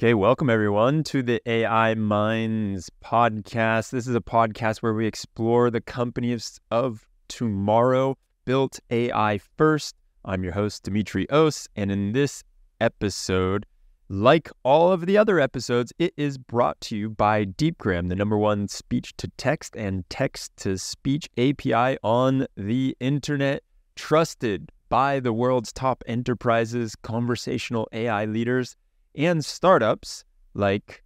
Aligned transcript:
Okay, 0.00 0.14
welcome 0.14 0.48
everyone 0.48 1.02
to 1.02 1.24
the 1.24 1.42
AI 1.44 1.92
Minds 1.96 2.88
podcast. 3.04 3.90
This 3.90 4.06
is 4.06 4.14
a 4.14 4.20
podcast 4.20 4.78
where 4.78 4.94
we 4.94 5.08
explore 5.08 5.72
the 5.72 5.80
companies 5.80 6.60
of 6.70 7.08
tomorrow 7.26 8.16
built 8.44 8.78
AI 8.90 9.40
first. 9.56 9.96
I'm 10.24 10.44
your 10.44 10.52
host, 10.52 10.84
Demetrios, 10.84 11.66
and 11.74 11.90
in 11.90 12.12
this 12.12 12.44
episode, 12.80 13.66
like 14.08 14.48
all 14.62 14.92
of 14.92 15.04
the 15.04 15.18
other 15.18 15.40
episodes, 15.40 15.92
it 15.98 16.14
is 16.16 16.38
brought 16.38 16.80
to 16.82 16.96
you 16.96 17.10
by 17.10 17.44
Deepgram, 17.44 18.08
the 18.08 18.14
number 18.14 18.38
one 18.38 18.68
speech 18.68 19.16
to 19.16 19.26
text 19.36 19.74
and 19.74 20.08
text 20.08 20.56
to 20.58 20.78
speech 20.78 21.28
API 21.36 21.98
on 22.04 22.46
the 22.56 22.96
internet, 23.00 23.64
trusted 23.96 24.70
by 24.90 25.18
the 25.18 25.32
world's 25.32 25.72
top 25.72 26.04
enterprises, 26.06 26.94
conversational 26.94 27.88
AI 27.92 28.26
leaders 28.26 28.76
and 29.14 29.44
startups 29.44 30.24
like 30.54 31.02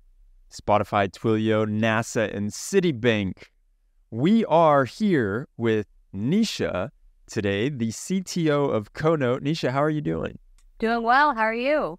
Spotify, 0.50 1.10
Twilio, 1.10 1.66
NASA, 1.66 2.34
and 2.34 2.50
Citibank. 2.50 3.44
We 4.10 4.44
are 4.44 4.84
here 4.84 5.48
with 5.56 5.86
Nisha 6.14 6.90
today, 7.26 7.68
the 7.70 7.88
CTO 7.88 8.70
of 8.70 8.92
Conote. 8.92 9.40
Nisha, 9.40 9.70
how 9.70 9.82
are 9.82 9.90
you 9.90 10.02
doing? 10.02 10.38
Doing 10.78 11.02
well. 11.02 11.34
How 11.34 11.42
are 11.42 11.54
you? 11.54 11.98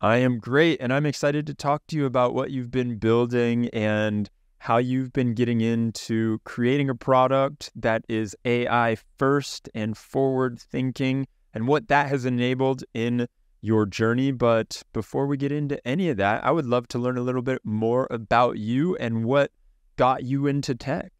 I 0.00 0.18
am 0.18 0.38
great, 0.38 0.80
and 0.80 0.92
I'm 0.92 1.04
excited 1.04 1.46
to 1.48 1.54
talk 1.54 1.86
to 1.88 1.96
you 1.96 2.06
about 2.06 2.32
what 2.32 2.50
you've 2.50 2.70
been 2.70 2.96
building 2.96 3.68
and 3.70 4.30
how 4.58 4.76
you've 4.78 5.12
been 5.12 5.34
getting 5.34 5.60
into 5.60 6.38
creating 6.44 6.88
a 6.88 6.94
product 6.94 7.70
that 7.74 8.04
is 8.08 8.36
AI 8.44 8.96
first 9.18 9.68
and 9.74 9.96
forward 9.96 10.60
thinking, 10.60 11.26
and 11.52 11.66
what 11.66 11.88
that 11.88 12.08
has 12.08 12.24
enabled 12.24 12.84
in 12.94 13.26
your 13.60 13.86
journey. 13.86 14.32
But 14.32 14.82
before 14.92 15.26
we 15.26 15.36
get 15.36 15.52
into 15.52 15.86
any 15.86 16.08
of 16.08 16.16
that, 16.18 16.44
I 16.44 16.50
would 16.50 16.66
love 16.66 16.88
to 16.88 16.98
learn 16.98 17.18
a 17.18 17.22
little 17.22 17.42
bit 17.42 17.60
more 17.64 18.06
about 18.10 18.58
you 18.58 18.96
and 18.96 19.24
what 19.24 19.52
got 19.96 20.24
you 20.24 20.46
into 20.46 20.74
tech. 20.74 21.12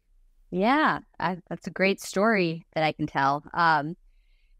Yeah, 0.49 0.99
I, 1.19 1.37
that's 1.49 1.67
a 1.67 1.71
great 1.71 2.01
story 2.01 2.65
that 2.73 2.83
I 2.83 2.91
can 2.91 3.07
tell. 3.07 3.43
Um, 3.53 3.95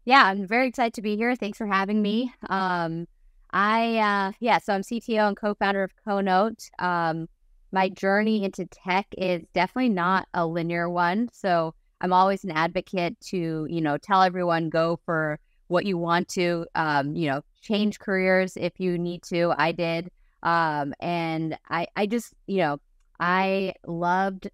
yeah, 0.04 0.24
I'm 0.24 0.46
very 0.46 0.68
excited 0.68 0.94
to 0.94 1.02
be 1.02 1.16
here. 1.16 1.36
Thanks 1.36 1.58
for 1.58 1.66
having 1.66 2.00
me. 2.00 2.32
Um, 2.48 3.06
I, 3.52 3.98
uh, 3.98 4.32
yeah, 4.40 4.58
so 4.58 4.72
I'm 4.72 4.82
CTO 4.82 5.28
and 5.28 5.36
co 5.36 5.54
founder 5.54 5.82
of 5.82 5.92
Conote. 6.06 6.70
Um, 6.78 7.28
my 7.72 7.88
journey 7.88 8.44
into 8.44 8.66
tech 8.66 9.06
is 9.16 9.42
definitely 9.54 9.90
not 9.90 10.28
a 10.34 10.46
linear 10.46 10.88
one. 10.88 11.28
So 11.32 11.74
I'm 12.00 12.12
always 12.12 12.44
an 12.44 12.50
advocate 12.50 13.18
to, 13.28 13.66
you 13.68 13.80
know, 13.80 13.96
tell 13.96 14.22
everyone 14.22 14.70
go 14.70 14.98
for 15.04 15.38
what 15.68 15.86
you 15.86 15.96
want 15.96 16.28
to, 16.28 16.66
um, 16.74 17.14
you 17.14 17.28
know, 17.28 17.42
change 17.62 17.98
careers 17.98 18.56
if 18.56 18.78
you 18.78 18.98
need 18.98 19.22
to. 19.24 19.54
I 19.56 19.72
did. 19.72 20.10
Um, 20.42 20.92
and 21.00 21.56
I, 21.70 21.86
I 21.96 22.06
just, 22.06 22.34
you 22.46 22.58
know, 22.58 22.78
I 23.20 23.74
loved 23.86 24.50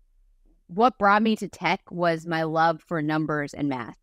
what 0.68 0.98
brought 0.98 1.22
me 1.22 1.34
to 1.36 1.48
tech 1.48 1.80
was 1.90 2.26
my 2.26 2.42
love 2.42 2.82
for 2.86 3.02
numbers 3.02 3.54
and 3.54 3.68
math. 3.68 3.96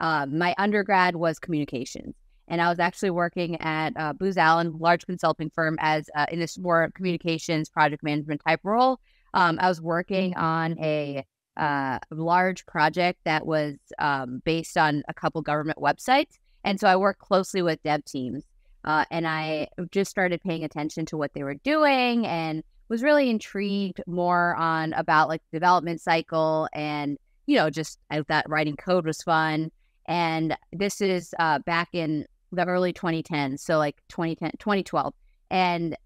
Um, 0.00 0.38
my 0.38 0.54
undergrad 0.58 1.16
was 1.16 1.38
communications, 1.38 2.14
and 2.48 2.60
I 2.60 2.68
was 2.68 2.78
actually 2.78 3.10
working 3.10 3.60
at 3.60 3.92
uh, 3.96 4.12
Booz 4.12 4.36
Allen, 4.36 4.78
large 4.78 5.06
consulting 5.06 5.50
firm, 5.50 5.76
as 5.80 6.08
uh, 6.14 6.26
in 6.30 6.38
this 6.38 6.58
more 6.58 6.90
communications 6.94 7.68
project 7.68 8.02
management 8.02 8.42
type 8.46 8.60
role. 8.62 9.00
Um, 9.34 9.58
I 9.60 9.68
was 9.68 9.80
working 9.80 10.34
on 10.36 10.78
a 10.78 11.24
uh, 11.56 11.98
large 12.10 12.64
project 12.66 13.20
that 13.24 13.46
was 13.46 13.76
um, 13.98 14.40
based 14.44 14.76
on 14.76 15.02
a 15.08 15.14
couple 15.14 15.42
government 15.42 15.78
websites, 15.78 16.38
and 16.64 16.80
so 16.80 16.86
I 16.86 16.96
worked 16.96 17.20
closely 17.20 17.62
with 17.62 17.82
dev 17.82 18.04
teams. 18.04 18.44
Uh, 18.84 19.04
and 19.10 19.26
I 19.26 19.68
just 19.90 20.10
started 20.10 20.40
paying 20.40 20.64
attention 20.64 21.06
to 21.06 21.16
what 21.16 21.32
they 21.34 21.42
were 21.42 21.54
doing 21.54 22.26
and 22.26 22.62
was 22.88 23.02
really 23.02 23.30
intrigued 23.30 24.00
more 24.06 24.54
on 24.56 24.92
about 24.94 25.28
like 25.28 25.42
development 25.52 26.00
cycle 26.00 26.68
and 26.72 27.18
you 27.46 27.56
know 27.56 27.70
just 27.70 27.98
I 28.10 28.22
thought 28.22 28.48
writing 28.48 28.76
code 28.76 29.06
was 29.06 29.22
fun. 29.22 29.70
And 30.06 30.56
this 30.72 31.00
is 31.00 31.34
uh, 31.38 31.60
back 31.60 31.90
in 31.92 32.26
the 32.52 32.64
early 32.64 32.92
2010s 32.92 33.60
so 33.60 33.78
like 33.78 33.96
2010 34.08 34.52
2012 34.58 35.14
and 35.50 35.96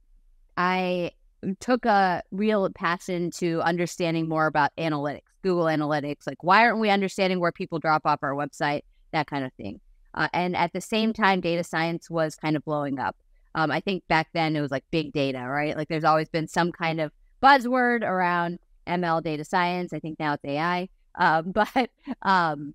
I 0.56 1.12
took 1.60 1.84
a 1.84 2.22
real 2.30 2.70
passion 2.70 3.30
to 3.32 3.60
understanding 3.62 4.28
more 4.28 4.46
about 4.46 4.70
analytics 4.78 5.22
Google 5.42 5.64
Analytics 5.64 6.26
like 6.26 6.42
why 6.42 6.66
aren't 6.66 6.80
we 6.80 6.90
understanding 6.90 7.40
where 7.40 7.52
people 7.52 7.78
drop 7.78 8.02
off 8.04 8.20
our 8.22 8.34
website 8.34 8.82
that 9.12 9.26
kind 9.26 9.44
of 9.44 9.52
thing 9.54 9.80
uh, 10.14 10.28
and 10.32 10.56
at 10.56 10.72
the 10.72 10.80
same 10.80 11.12
time, 11.12 11.41
data 11.41 11.64
science 11.64 12.08
was 12.08 12.36
kind 12.36 12.56
of 12.56 12.64
blowing 12.64 12.98
up. 12.98 13.16
Um, 13.54 13.70
I 13.70 13.80
think 13.80 14.06
back 14.08 14.28
then 14.32 14.56
it 14.56 14.60
was 14.60 14.70
like 14.70 14.84
big 14.91 15.12
data, 15.12 15.47
right? 15.47 15.76
Like 15.76 15.88
there's 15.88 16.04
always 16.04 16.28
been 16.28 16.48
some 16.48 16.72
kind 16.72 17.00
of 17.00 17.12
buzzword 17.42 18.02
around 18.02 18.58
ML 18.86 19.22
data 19.22 19.44
science. 19.44 19.92
I 19.92 20.00
think 20.00 20.19
now 20.19 20.34
it's 20.34 20.44
AI. 20.44 20.88
Um, 21.16 21.52
but 21.52 21.91
um, 22.22 22.75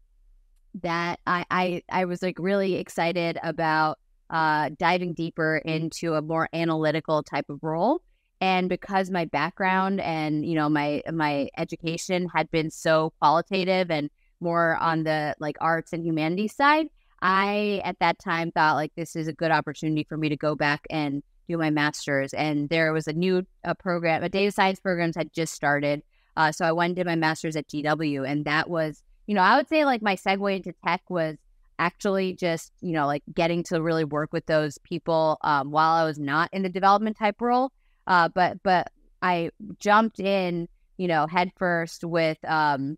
that 0.81 1.19
I, 1.25 1.45
I 1.49 1.81
I 1.89 2.05
was 2.05 2.21
like 2.21 2.37
really 2.39 2.75
excited 2.75 3.37
about 3.43 3.99
uh, 4.29 4.69
diving 4.77 5.13
deeper 5.13 5.57
into 5.65 6.13
a 6.13 6.21
more 6.21 6.47
analytical 6.53 7.23
type 7.23 7.49
of 7.49 7.59
role. 7.63 8.01
And 8.41 8.69
because 8.69 9.09
my 9.09 9.25
background 9.25 9.99
and 9.99 10.45
you 10.45 10.55
know 10.55 10.69
my 10.69 11.01
my 11.11 11.49
education 11.57 12.29
had 12.33 12.49
been 12.51 12.69
so 12.69 13.11
qualitative 13.19 13.91
and 13.91 14.09
more 14.39 14.77
on 14.77 15.03
the 15.03 15.35
like 15.39 15.57
arts 15.59 15.91
and 15.91 16.05
humanities 16.05 16.55
side, 16.55 16.87
I 17.21 17.81
at 17.83 17.99
that 17.99 18.19
time 18.19 18.51
thought 18.51 18.75
like 18.75 18.93
this 18.95 19.15
is 19.15 19.27
a 19.27 19.33
good 19.33 19.51
opportunity 19.51 20.03
for 20.03 20.17
me 20.17 20.29
to 20.29 20.37
go 20.37 20.55
back 20.55 20.85
and 20.89 21.23
do 21.47 21.57
my 21.57 21.69
master's. 21.69 22.33
And 22.33 22.69
there 22.69 22.93
was 22.93 23.07
a 23.07 23.13
new 23.13 23.45
a 23.63 23.75
program, 23.75 24.23
a 24.23 24.29
data 24.29 24.51
science 24.51 24.79
programs 24.79 25.15
had 25.15 25.33
just 25.33 25.53
started. 25.53 26.01
Uh, 26.37 26.51
so 26.51 26.65
I 26.65 26.71
went 26.71 26.91
and 26.91 26.95
did 26.95 27.05
my 27.05 27.15
master's 27.15 27.55
at 27.55 27.67
GW, 27.67 28.25
and 28.25 28.45
that 28.45 28.69
was, 28.69 29.03
you 29.27 29.35
know, 29.35 29.41
I 29.41 29.57
would 29.57 29.67
say 29.67 29.83
like 29.83 30.01
my 30.01 30.15
segue 30.15 30.55
into 30.55 30.73
tech 30.85 31.01
was 31.09 31.35
actually 31.79 32.33
just, 32.33 32.71
you 32.81 32.93
know, 32.93 33.07
like 33.07 33.23
getting 33.33 33.63
to 33.63 33.81
really 33.81 34.05
work 34.05 34.31
with 34.31 34.45
those 34.45 34.77
people 34.79 35.37
um, 35.41 35.71
while 35.71 35.93
I 35.93 36.05
was 36.05 36.19
not 36.19 36.49
in 36.53 36.61
the 36.61 36.69
development 36.69 37.17
type 37.17 37.41
role. 37.41 37.71
Uh, 38.07 38.29
but 38.29 38.61
but 38.63 38.91
I 39.21 39.51
jumped 39.79 40.19
in, 40.19 40.67
you 40.97 41.07
know, 41.07 41.27
headfirst 41.27 42.03
with 42.03 42.37
um, 42.45 42.97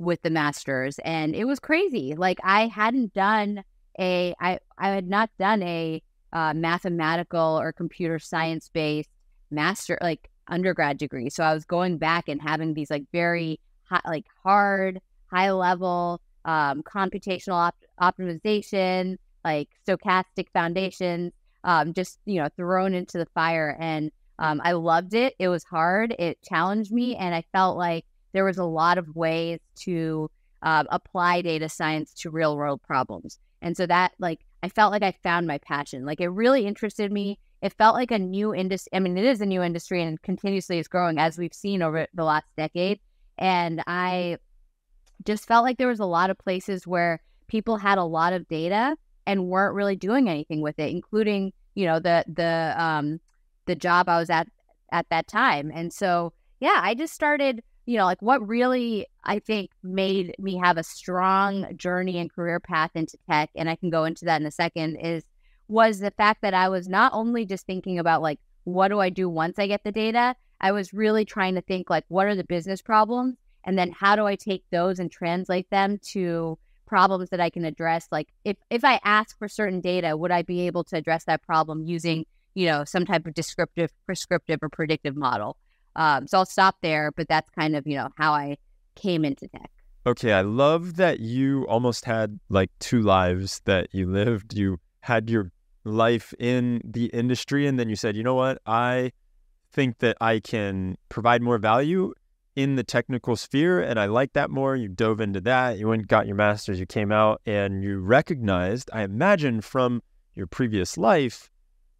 with 0.00 0.22
the 0.22 0.30
masters 0.30 0.98
and 1.04 1.34
it 1.36 1.44
was 1.44 1.60
crazy 1.60 2.14
like 2.14 2.38
i 2.42 2.66
hadn't 2.66 3.12
done 3.12 3.62
a 3.98 4.34
i 4.40 4.58
i 4.78 4.88
had 4.88 5.06
not 5.06 5.28
done 5.38 5.62
a 5.62 6.02
uh, 6.32 6.54
mathematical 6.54 7.58
or 7.60 7.72
computer 7.72 8.18
science 8.18 8.70
based 8.72 9.10
master 9.50 9.98
like 10.00 10.30
undergrad 10.48 10.96
degree 10.96 11.28
so 11.28 11.44
i 11.44 11.52
was 11.52 11.66
going 11.66 11.98
back 11.98 12.28
and 12.28 12.40
having 12.40 12.72
these 12.72 12.90
like 12.90 13.04
very 13.12 13.60
high, 13.84 14.00
like 14.06 14.24
hard 14.42 15.00
high 15.30 15.50
level 15.50 16.20
um, 16.46 16.82
computational 16.82 17.52
op- 17.52 17.84
optimization 18.00 19.18
like 19.44 19.68
stochastic 19.86 20.46
foundations 20.54 21.32
um, 21.64 21.92
just 21.92 22.18
you 22.24 22.40
know 22.40 22.48
thrown 22.56 22.94
into 22.94 23.18
the 23.18 23.26
fire 23.34 23.76
and 23.78 24.10
um, 24.38 24.62
i 24.64 24.72
loved 24.72 25.12
it 25.12 25.34
it 25.38 25.48
was 25.48 25.62
hard 25.64 26.14
it 26.18 26.40
challenged 26.42 26.90
me 26.90 27.16
and 27.16 27.34
i 27.34 27.44
felt 27.52 27.76
like 27.76 28.06
there 28.32 28.44
was 28.44 28.58
a 28.58 28.64
lot 28.64 28.98
of 28.98 29.14
ways 29.14 29.58
to 29.76 30.30
uh, 30.62 30.84
apply 30.90 31.42
data 31.42 31.68
science 31.68 32.12
to 32.14 32.30
real 32.30 32.56
world 32.56 32.82
problems. 32.82 33.38
And 33.62 33.76
so 33.76 33.86
that, 33.86 34.12
like, 34.18 34.40
I 34.62 34.68
felt 34.68 34.92
like 34.92 35.02
I 35.02 35.14
found 35.22 35.46
my 35.46 35.58
passion. 35.58 36.04
Like, 36.04 36.20
it 36.20 36.28
really 36.28 36.66
interested 36.66 37.12
me. 37.12 37.38
It 37.62 37.72
felt 37.74 37.94
like 37.94 38.10
a 38.10 38.18
new 38.18 38.54
industry. 38.54 38.90
I 38.94 39.00
mean, 39.00 39.18
it 39.18 39.24
is 39.24 39.40
a 39.40 39.46
new 39.46 39.62
industry 39.62 40.02
and 40.02 40.20
continuously 40.22 40.78
is 40.78 40.88
growing 40.88 41.18
as 41.18 41.38
we've 41.38 41.54
seen 41.54 41.82
over 41.82 42.06
the 42.14 42.24
last 42.24 42.46
decade. 42.56 43.00
And 43.38 43.82
I 43.86 44.38
just 45.24 45.46
felt 45.46 45.64
like 45.64 45.78
there 45.78 45.88
was 45.88 46.00
a 46.00 46.06
lot 46.06 46.30
of 46.30 46.38
places 46.38 46.86
where 46.86 47.20
people 47.48 47.76
had 47.76 47.98
a 47.98 48.04
lot 48.04 48.32
of 48.32 48.48
data 48.48 48.96
and 49.26 49.48
weren't 49.48 49.74
really 49.74 49.96
doing 49.96 50.28
anything 50.28 50.62
with 50.62 50.78
it, 50.78 50.90
including, 50.90 51.52
you 51.74 51.86
know, 51.86 52.00
the, 52.00 52.24
the, 52.28 52.74
um, 52.78 53.20
the 53.66 53.74
job 53.74 54.08
I 54.08 54.18
was 54.18 54.30
at 54.30 54.48
at 54.92 55.08
that 55.10 55.28
time. 55.28 55.70
And 55.72 55.92
so, 55.92 56.32
yeah, 56.60 56.80
I 56.82 56.94
just 56.94 57.14
started 57.14 57.62
you 57.86 57.96
know, 57.96 58.04
like 58.04 58.22
what 58.22 58.46
really 58.46 59.06
I 59.24 59.38
think 59.38 59.70
made 59.82 60.34
me 60.38 60.56
have 60.58 60.76
a 60.76 60.82
strong 60.82 61.76
journey 61.76 62.18
and 62.18 62.32
career 62.32 62.60
path 62.60 62.90
into 62.94 63.18
tech, 63.28 63.50
and 63.54 63.68
I 63.68 63.76
can 63.76 63.90
go 63.90 64.04
into 64.04 64.24
that 64.26 64.40
in 64.40 64.46
a 64.46 64.50
second, 64.50 64.96
is 64.96 65.24
was 65.68 66.00
the 66.00 66.10
fact 66.10 66.42
that 66.42 66.54
I 66.54 66.68
was 66.68 66.88
not 66.88 67.12
only 67.12 67.46
just 67.46 67.66
thinking 67.66 67.98
about 67.98 68.22
like, 68.22 68.40
what 68.64 68.88
do 68.88 69.00
I 69.00 69.08
do 69.08 69.28
once 69.28 69.58
I 69.58 69.66
get 69.66 69.84
the 69.84 69.92
data? 69.92 70.34
I 70.60 70.72
was 70.72 70.92
really 70.92 71.24
trying 71.24 71.54
to 71.54 71.62
think 71.62 71.88
like, 71.88 72.04
what 72.08 72.26
are 72.26 72.34
the 72.34 72.44
business 72.44 72.82
problems? 72.82 73.36
And 73.64 73.78
then 73.78 73.92
how 73.92 74.16
do 74.16 74.26
I 74.26 74.36
take 74.36 74.64
those 74.70 74.98
and 74.98 75.10
translate 75.10 75.70
them 75.70 75.98
to 76.12 76.58
problems 76.86 77.30
that 77.30 77.40
I 77.40 77.50
can 77.50 77.64
address? 77.64 78.08
Like 78.10 78.28
if, 78.44 78.56
if 78.68 78.84
I 78.84 79.00
ask 79.04 79.38
for 79.38 79.48
certain 79.48 79.80
data, 79.80 80.16
would 80.16 80.30
I 80.30 80.42
be 80.42 80.66
able 80.66 80.84
to 80.84 80.96
address 80.96 81.24
that 81.24 81.42
problem 81.42 81.84
using, 81.84 82.26
you 82.54 82.66
know, 82.66 82.84
some 82.84 83.06
type 83.06 83.26
of 83.26 83.34
descriptive, 83.34 83.92
prescriptive 84.06 84.58
or 84.62 84.68
predictive 84.68 85.16
model? 85.16 85.56
Um, 85.96 86.26
so 86.26 86.38
I'll 86.38 86.46
stop 86.46 86.76
there, 86.82 87.12
but 87.12 87.28
that's 87.28 87.50
kind 87.50 87.76
of, 87.76 87.86
you 87.86 87.96
know, 87.96 88.08
how 88.16 88.32
I 88.32 88.56
came 88.94 89.24
into 89.24 89.48
tech. 89.48 89.70
Okay, 90.06 90.32
I 90.32 90.40
love 90.40 90.96
that 90.96 91.20
you 91.20 91.66
almost 91.66 92.04
had 92.04 92.40
like 92.48 92.70
two 92.78 93.02
lives 93.02 93.60
that 93.64 93.88
you 93.92 94.10
lived. 94.10 94.54
You 94.54 94.78
had 95.00 95.28
your 95.28 95.52
life 95.84 96.32
in 96.38 96.80
the 96.84 97.06
industry 97.06 97.66
and 97.66 97.78
then 97.78 97.88
you 97.88 97.96
said, 97.96 98.16
you 98.16 98.22
know 98.22 98.34
what, 98.34 98.58
I 98.66 99.12
think 99.72 99.98
that 99.98 100.16
I 100.20 100.40
can 100.40 100.96
provide 101.08 101.42
more 101.42 101.58
value 101.58 102.12
in 102.56 102.76
the 102.76 102.82
technical 102.82 103.36
sphere 103.36 103.80
and 103.80 103.98
I 103.98 104.06
like 104.06 104.32
that 104.34 104.50
more. 104.50 104.76
You 104.76 104.88
dove 104.88 105.20
into 105.20 105.40
that, 105.42 105.78
you 105.78 105.88
went 105.88 106.08
got 106.08 106.26
your 106.26 106.36
master's, 106.36 106.80
you 106.80 106.86
came 106.86 107.12
out 107.12 107.40
and 107.46 107.82
you 107.82 107.98
recognized, 108.00 108.90
I 108.92 109.02
imagine 109.02 109.60
from 109.60 110.02
your 110.34 110.46
previous 110.46 110.98
life, 110.98 111.50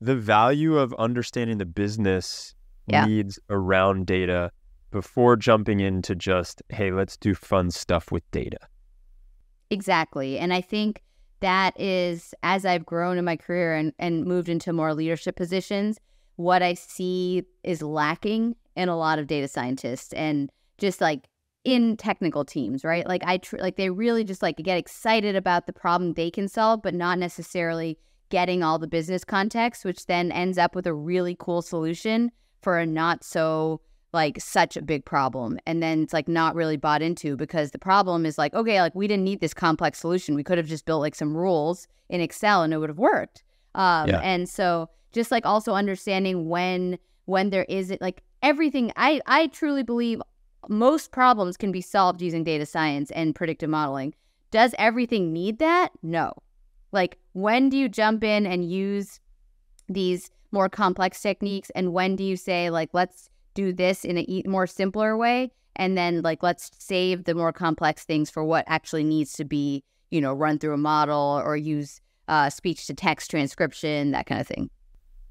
the 0.01 0.17
value 0.17 0.79
of 0.79 0.95
understanding 0.95 1.59
the 1.59 1.67
business 1.67 2.55
yeah. 2.93 3.07
needs 3.07 3.39
around 3.49 4.07
data 4.07 4.51
before 4.91 5.37
jumping 5.37 5.81
into 5.81 6.15
just, 6.15 6.63
hey, 6.69 6.91
let's 6.91 7.17
do 7.17 7.35
fun 7.35 7.71
stuff 7.71 8.11
with 8.11 8.29
data. 8.31 8.59
Exactly. 9.71 10.39
And 10.39 10.53
I 10.53 10.61
think 10.61 11.03
that 11.41 11.79
is 11.81 12.35
as 12.43 12.65
I've 12.65 12.85
grown 12.85 13.19
in 13.19 13.25
my 13.25 13.37
career 13.37 13.75
and, 13.75 13.93
and 13.99 14.25
moved 14.25 14.49
into 14.49 14.73
more 14.73 14.95
leadership 14.95 15.37
positions, 15.37 15.99
what 16.37 16.63
I 16.63 16.75
see 16.75 17.45
is 17.63 17.83
lacking 17.83 18.57
in 18.77 18.89
a 18.89 18.97
lot 18.97 19.19
of 19.19 19.27
data 19.27 19.49
scientists 19.49 20.13
and 20.13 20.51
just 20.79 21.01
like 21.01 21.29
in 21.65 21.97
technical 21.97 22.45
teams, 22.45 22.85
right? 22.85 23.07
Like 23.07 23.23
I 23.25 23.39
tr- 23.39 23.59
like 23.59 23.77
they 23.77 23.91
really 23.91 24.25
just 24.25 24.43
like 24.43 24.57
get 24.57 24.79
excited 24.79 25.37
about 25.37 25.67
the 25.67 25.73
problem 25.73 26.15
they 26.15 26.31
can 26.31 26.49
solve, 26.49 26.83
but 26.83 26.95
not 26.95 27.19
necessarily 27.19 27.99
getting 28.31 28.63
all 28.63 28.79
the 28.79 28.87
business 28.87 29.25
context, 29.25 29.85
which 29.85 30.07
then 30.07 30.33
ends 30.33 30.57
up 30.57 30.75
with 30.75 30.87
a 30.87 30.95
really 30.95 31.37
cool 31.39 31.63
solution 31.63 32.31
for 32.63 32.79
a 32.79 32.87
not 32.87 33.25
so 33.25 33.81
like 34.13 34.41
such 34.41 34.77
a 34.77 34.83
big 34.83 35.05
problem 35.05 35.59
and 35.67 35.83
then 35.83 36.03
it's 36.03 36.13
like 36.13 36.27
not 36.27 36.57
really 36.57 36.77
bought 36.77 37.01
into 37.01 37.37
because 37.37 37.71
the 37.71 37.79
problem 37.79 38.27
is 38.27 38.37
like 38.39 38.53
okay 38.55 38.81
like 38.81 38.95
we 38.95 39.07
didn't 39.07 39.25
need 39.25 39.41
this 39.41 39.55
complex 39.55 39.99
solution. 39.99 40.35
We 40.35 40.43
could 40.43 40.59
have 40.59 40.67
just 40.67 40.85
built 40.85 41.01
like 41.01 41.15
some 41.15 41.37
rules 41.37 41.87
in 42.09 42.21
excel 42.21 42.63
and 42.63 42.73
it 42.73 42.79
would 42.79 42.91
have 42.91 42.99
worked. 42.99 43.45
Um 43.75 44.09
yeah. 44.09 44.21
and 44.21 44.49
so 44.49 44.89
just 45.13 45.31
like 45.31 45.47
also 45.47 45.75
understanding 45.75 46.49
when 46.49 46.99
when 47.27 47.51
there 47.51 47.67
is 47.69 47.91
it 47.91 48.01
like 48.01 48.23
everything 48.43 48.91
i 48.97 49.21
i 49.27 49.47
truly 49.49 49.83
believe 49.83 50.21
most 50.69 51.11
problems 51.11 51.57
can 51.57 51.73
be 51.73 51.81
solved 51.81 52.21
using 52.21 52.45
data 52.45 52.67
science 52.67 53.11
and 53.13 53.35
predictive 53.35 53.71
modeling. 53.71 54.15
Does 54.51 54.75
everything 54.79 55.33
need 55.33 55.59
that? 55.59 55.91
No. 56.03 56.33
Like 56.93 57.19
when 57.33 57.69
do 57.69 57.77
you 57.77 57.89
jump 57.89 58.25
in 58.25 58.47
and 58.47 58.71
use 58.71 59.21
these 59.89 60.31
more 60.53 60.69
complex 60.69 61.21
techniques 61.21 61.71
and 61.75 61.93
when 61.93 62.17
do 62.17 62.25
you 62.25 62.37
say 62.37 62.71
like 62.71 62.91
let's 62.93 63.29
do 63.55 63.73
this 63.73 64.05
in 64.05 64.19
a 64.19 64.43
more 64.47 64.67
simpler 64.67 65.17
way 65.17 65.51
and 65.77 65.97
then 65.97 66.23
like 66.23 66.43
let's 66.43 66.71
save 66.79 67.25
the 67.25 67.35
more 67.35 67.53
complex 67.53 68.05
things 68.05 68.31
for 68.31 68.45
what 68.45 68.65
actually 68.67 69.05
needs 69.05 69.33
to 69.33 69.45
be 69.45 69.83
you 70.11 70.21
know 70.21 70.33
run 70.33 70.59
through 70.59 70.75
a 70.75 70.79
model 70.79 71.41
or 71.45 71.57
use 71.57 72.01
uh, 72.29 72.49
speech 72.49 72.87
to 72.87 72.95
text 72.95 73.29
transcription 73.31 74.13
that 74.13 74.25
kind 74.27 74.41
of 74.41 74.47
thing? 74.47 74.71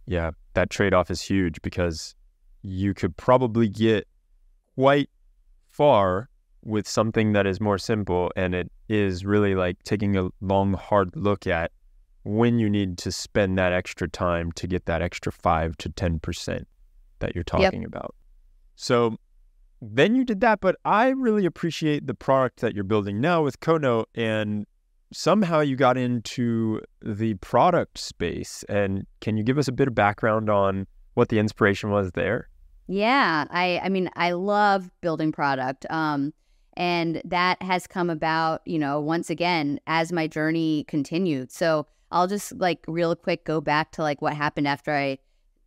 Yeah 0.05 0.31
that 0.53 0.69
trade-off 0.69 1.09
is 1.09 1.21
huge 1.21 1.61
because 1.61 2.15
you 2.61 2.93
could 2.93 3.15
probably 3.15 3.69
get 3.69 4.07
quite 4.75 5.09
far 5.67 6.29
with 6.63 6.87
something 6.87 7.31
that 7.33 7.47
is 7.47 7.61
more 7.61 7.77
simple 7.77 8.31
and 8.35 8.53
it 8.53 8.69
is 8.89 9.25
really 9.25 9.55
like 9.55 9.81
taking 9.83 10.17
a 10.17 10.29
long 10.41 10.73
hard 10.73 11.15
look 11.15 11.47
at 11.47 11.71
when 12.23 12.59
you 12.59 12.69
need 12.69 12.97
to 12.99 13.11
spend 13.11 13.57
that 13.57 13.71
extra 13.71 14.07
time 14.07 14.51
to 14.53 14.67
get 14.67 14.85
that 14.85 15.01
extra 15.01 15.31
5 15.31 15.77
to 15.77 15.89
10% 15.89 16.63
that 17.19 17.35
you're 17.35 17.43
talking 17.43 17.81
yep. 17.81 17.87
about. 17.87 18.15
So 18.75 19.17
then 19.81 20.15
you 20.15 20.25
did 20.25 20.41
that, 20.41 20.59
but 20.59 20.75
I 20.85 21.09
really 21.09 21.45
appreciate 21.45 22.07
the 22.07 22.13
product 22.13 22.59
that 22.59 22.75
you're 22.75 22.83
building 22.83 23.21
now 23.21 23.43
with 23.43 23.59
Conote 23.59 24.05
and 24.15 24.65
somehow 25.11 25.61
you 25.61 25.75
got 25.75 25.97
into 25.97 26.81
the 27.01 27.33
product 27.35 27.97
space 27.97 28.63
and 28.69 29.05
can 29.21 29.37
you 29.37 29.43
give 29.43 29.57
us 29.57 29.67
a 29.67 29.71
bit 29.71 29.87
of 29.87 29.95
background 29.95 30.49
on 30.49 30.85
what 31.15 31.29
the 31.29 31.39
inspiration 31.39 31.89
was 31.89 32.11
there? 32.11 32.49
Yeah, 32.87 33.45
I 33.49 33.79
I 33.83 33.89
mean 33.89 34.09
I 34.15 34.31
love 34.31 34.89
building 35.01 35.31
product. 35.31 35.85
Um 35.89 36.33
and 36.75 37.21
that 37.25 37.61
has 37.61 37.87
come 37.87 38.09
about, 38.09 38.61
you 38.65 38.79
know, 38.79 38.99
once 39.01 39.29
again 39.29 39.79
as 39.87 40.11
my 40.11 40.27
journey 40.27 40.85
continued. 40.87 41.51
So 41.51 41.87
I'll 42.11 42.27
just 42.27 42.53
like 42.57 42.83
real 42.87 43.15
quick 43.15 43.43
go 43.43 43.61
back 43.61 43.91
to 43.93 44.01
like 44.01 44.21
what 44.21 44.33
happened 44.35 44.67
after 44.67 44.91
I 44.91 45.19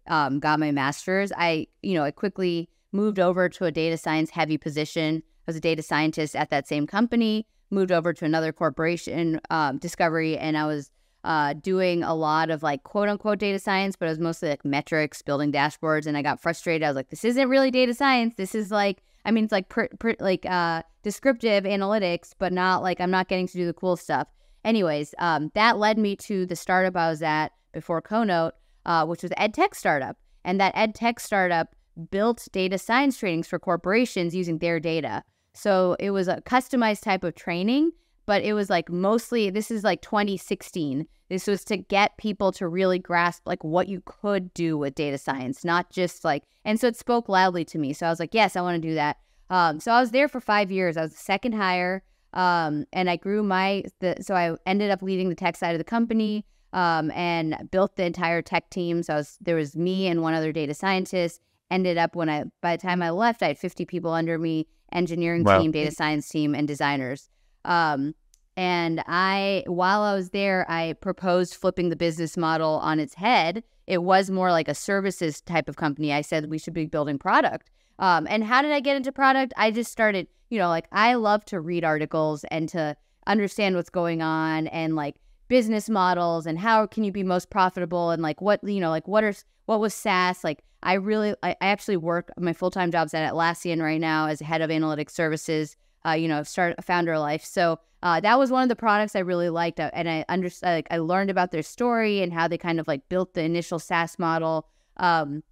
um, 0.06 0.40
got 0.40 0.60
my 0.60 0.70
master's. 0.70 1.32
I, 1.36 1.68
you 1.82 1.94
know, 1.94 2.04
I 2.04 2.10
quickly 2.10 2.68
moved 2.90 3.18
over 3.18 3.48
to 3.48 3.64
a 3.64 3.70
data 3.70 3.96
science 3.96 4.30
heavy 4.30 4.58
position. 4.58 5.22
I 5.24 5.44
was 5.46 5.56
a 5.56 5.60
data 5.60 5.82
scientist 5.82 6.36
at 6.36 6.50
that 6.50 6.68
same 6.68 6.86
company, 6.86 7.46
moved 7.70 7.92
over 7.92 8.12
to 8.12 8.24
another 8.24 8.52
corporation, 8.52 9.40
um, 9.50 9.78
Discovery, 9.78 10.36
and 10.38 10.56
I 10.56 10.66
was 10.66 10.90
uh, 11.24 11.54
doing 11.54 12.02
a 12.02 12.14
lot 12.14 12.50
of 12.50 12.62
like 12.62 12.82
quote 12.82 13.08
unquote 13.08 13.38
data 13.38 13.58
science, 13.58 13.96
but 13.96 14.06
it 14.06 14.10
was 14.10 14.18
mostly 14.18 14.48
like 14.48 14.64
metrics, 14.64 15.22
building 15.22 15.52
dashboards. 15.52 16.06
And 16.06 16.16
I 16.16 16.22
got 16.22 16.40
frustrated. 16.40 16.84
I 16.84 16.88
was 16.88 16.96
like, 16.96 17.10
this 17.10 17.24
isn't 17.24 17.48
really 17.48 17.70
data 17.70 17.94
science. 17.94 18.34
This 18.34 18.54
is 18.54 18.70
like, 18.70 19.02
I 19.24 19.30
mean, 19.30 19.44
it's 19.44 19.52
like 19.52 19.68
per, 19.68 19.88
per, 20.00 20.16
like 20.18 20.44
uh, 20.46 20.82
descriptive 21.02 21.64
analytics, 21.64 22.32
but 22.38 22.52
not 22.52 22.82
like 22.82 23.00
I'm 23.00 23.10
not 23.10 23.28
getting 23.28 23.46
to 23.46 23.52
do 23.52 23.66
the 23.66 23.72
cool 23.72 23.96
stuff. 23.96 24.26
Anyways, 24.64 25.14
um, 25.18 25.50
that 25.54 25.78
led 25.78 25.98
me 25.98 26.16
to 26.16 26.46
the 26.46 26.56
startup 26.56 26.96
I 26.96 27.10
was 27.10 27.22
at 27.22 27.52
before 27.72 28.02
Conote, 28.02 28.52
uh, 28.86 29.06
which 29.06 29.22
was 29.22 29.32
ed 29.36 29.54
tech 29.54 29.74
startup, 29.74 30.16
and 30.44 30.60
that 30.60 30.72
ed 30.76 30.94
tech 30.94 31.20
startup 31.20 31.74
built 32.10 32.48
data 32.52 32.78
science 32.78 33.18
trainings 33.18 33.48
for 33.48 33.58
corporations 33.58 34.34
using 34.34 34.58
their 34.58 34.80
data. 34.80 35.22
So 35.54 35.96
it 36.00 36.10
was 36.10 36.28
a 36.28 36.40
customized 36.42 37.02
type 37.02 37.24
of 37.24 37.34
training, 37.34 37.92
but 38.26 38.42
it 38.42 38.54
was 38.54 38.70
like 38.70 38.90
mostly 38.90 39.50
this 39.50 39.70
is 39.70 39.84
like 39.84 40.00
2016. 40.00 41.06
This 41.28 41.46
was 41.46 41.64
to 41.64 41.76
get 41.76 42.16
people 42.18 42.52
to 42.52 42.68
really 42.68 42.98
grasp 42.98 43.42
like 43.46 43.62
what 43.64 43.88
you 43.88 44.02
could 44.04 44.52
do 44.54 44.76
with 44.78 44.94
data 44.94 45.18
science, 45.18 45.64
not 45.64 45.90
just 45.90 46.24
like. 46.24 46.44
And 46.64 46.78
so 46.78 46.88
it 46.88 46.96
spoke 46.96 47.28
loudly 47.28 47.64
to 47.66 47.78
me. 47.78 47.92
So 47.92 48.06
I 48.06 48.10
was 48.10 48.20
like, 48.20 48.34
yes, 48.34 48.54
I 48.54 48.60
want 48.60 48.80
to 48.80 48.88
do 48.88 48.94
that. 48.94 49.16
Um, 49.50 49.80
so 49.80 49.92
I 49.92 50.00
was 50.00 50.10
there 50.12 50.28
for 50.28 50.40
five 50.40 50.70
years. 50.70 50.96
I 50.96 51.02
was 51.02 51.12
the 51.12 51.18
second 51.18 51.52
hire, 51.52 52.02
um, 52.32 52.86
and 52.92 53.10
I 53.10 53.16
grew 53.16 53.42
my. 53.42 53.84
The, 54.00 54.16
so 54.20 54.34
I 54.34 54.56
ended 54.66 54.90
up 54.90 55.02
leading 55.02 55.28
the 55.28 55.34
tech 55.34 55.56
side 55.56 55.72
of 55.72 55.78
the 55.78 55.84
company 55.84 56.44
um, 56.72 57.10
and 57.12 57.68
built 57.70 57.96
the 57.96 58.04
entire 58.04 58.42
tech 58.42 58.70
team. 58.70 59.02
So 59.02 59.14
I 59.14 59.16
was 59.18 59.38
there 59.40 59.56
was 59.56 59.76
me 59.76 60.06
and 60.06 60.22
one 60.22 60.34
other 60.34 60.52
data 60.52 60.74
scientist. 60.74 61.40
Ended 61.70 61.96
up 61.96 62.14
when 62.14 62.28
I 62.28 62.44
by 62.60 62.76
the 62.76 62.82
time 62.82 63.02
I 63.02 63.10
left, 63.10 63.42
I 63.42 63.48
had 63.48 63.58
50 63.58 63.84
people 63.86 64.12
under 64.12 64.38
me, 64.38 64.66
engineering 64.92 65.44
wow. 65.44 65.60
team, 65.60 65.70
data 65.70 65.90
science 65.90 66.28
team, 66.28 66.54
and 66.54 66.68
designers. 66.68 67.28
Um, 67.64 68.14
and 68.56 69.02
I, 69.06 69.64
while 69.66 70.02
I 70.02 70.14
was 70.14 70.30
there, 70.30 70.70
I 70.70 70.94
proposed 70.94 71.54
flipping 71.54 71.88
the 71.88 71.96
business 71.96 72.36
model 72.36 72.74
on 72.82 73.00
its 73.00 73.14
head. 73.14 73.64
It 73.86 74.02
was 74.02 74.30
more 74.30 74.50
like 74.50 74.68
a 74.68 74.74
services 74.74 75.40
type 75.40 75.68
of 75.68 75.76
company. 75.76 76.12
I 76.12 76.20
said 76.20 76.50
we 76.50 76.58
should 76.58 76.74
be 76.74 76.86
building 76.86 77.18
product. 77.18 77.70
Um, 77.98 78.26
and 78.28 78.44
how 78.44 78.62
did 78.62 78.72
I 78.72 78.80
get 78.80 78.96
into 78.96 79.12
product? 79.12 79.52
I 79.56 79.70
just 79.70 79.92
started, 79.92 80.26
you 80.50 80.58
know, 80.58 80.68
like 80.68 80.86
I 80.92 81.14
love 81.14 81.44
to 81.46 81.60
read 81.60 81.84
articles 81.84 82.44
and 82.50 82.68
to 82.70 82.96
understand 83.26 83.76
what's 83.76 83.90
going 83.90 84.22
on 84.22 84.66
and 84.68 84.96
like 84.96 85.16
business 85.48 85.88
models 85.88 86.46
and 86.46 86.58
how 86.58 86.86
can 86.86 87.04
you 87.04 87.12
be 87.12 87.22
most 87.22 87.50
profitable 87.50 88.10
and 88.10 88.22
like 88.22 88.40
what, 88.40 88.60
you 88.64 88.80
know, 88.80 88.90
like 88.90 89.06
what 89.06 89.22
are, 89.22 89.34
what 89.66 89.80
was 89.80 89.94
SaaS? 89.94 90.42
Like 90.42 90.62
I 90.82 90.94
really, 90.94 91.34
I, 91.42 91.50
I 91.60 91.66
actually 91.66 91.96
work, 91.96 92.30
my 92.38 92.52
full 92.52 92.70
time 92.70 92.90
job's 92.90 93.14
at 93.14 93.32
Atlassian 93.32 93.80
right 93.82 94.00
now 94.00 94.26
as 94.26 94.40
a 94.40 94.44
head 94.44 94.62
of 94.62 94.70
analytics 94.70 95.10
services, 95.10 95.76
uh, 96.04 96.12
you 96.12 96.26
know, 96.26 96.42
start 96.42 96.82
founder 96.84 97.18
life. 97.18 97.44
So, 97.44 97.78
uh, 98.02 98.18
that 98.18 98.36
was 98.36 98.50
one 98.50 98.64
of 98.64 98.68
the 98.68 98.74
products 98.74 99.14
I 99.14 99.20
really 99.20 99.48
liked, 99.48 99.78
uh, 99.78 99.90
and 99.92 100.10
I 100.10 100.24
understood. 100.28 100.68
Like, 100.68 100.88
I 100.90 100.98
learned 100.98 101.30
about 101.30 101.52
their 101.52 101.62
story 101.62 102.20
and 102.20 102.32
how 102.32 102.48
they 102.48 102.58
kind 102.58 102.80
of 102.80 102.88
like 102.88 103.08
built 103.08 103.34
the 103.34 103.42
initial 103.42 103.78
SaaS 103.78 104.18
model. 104.18 104.66
Um, 104.96 105.44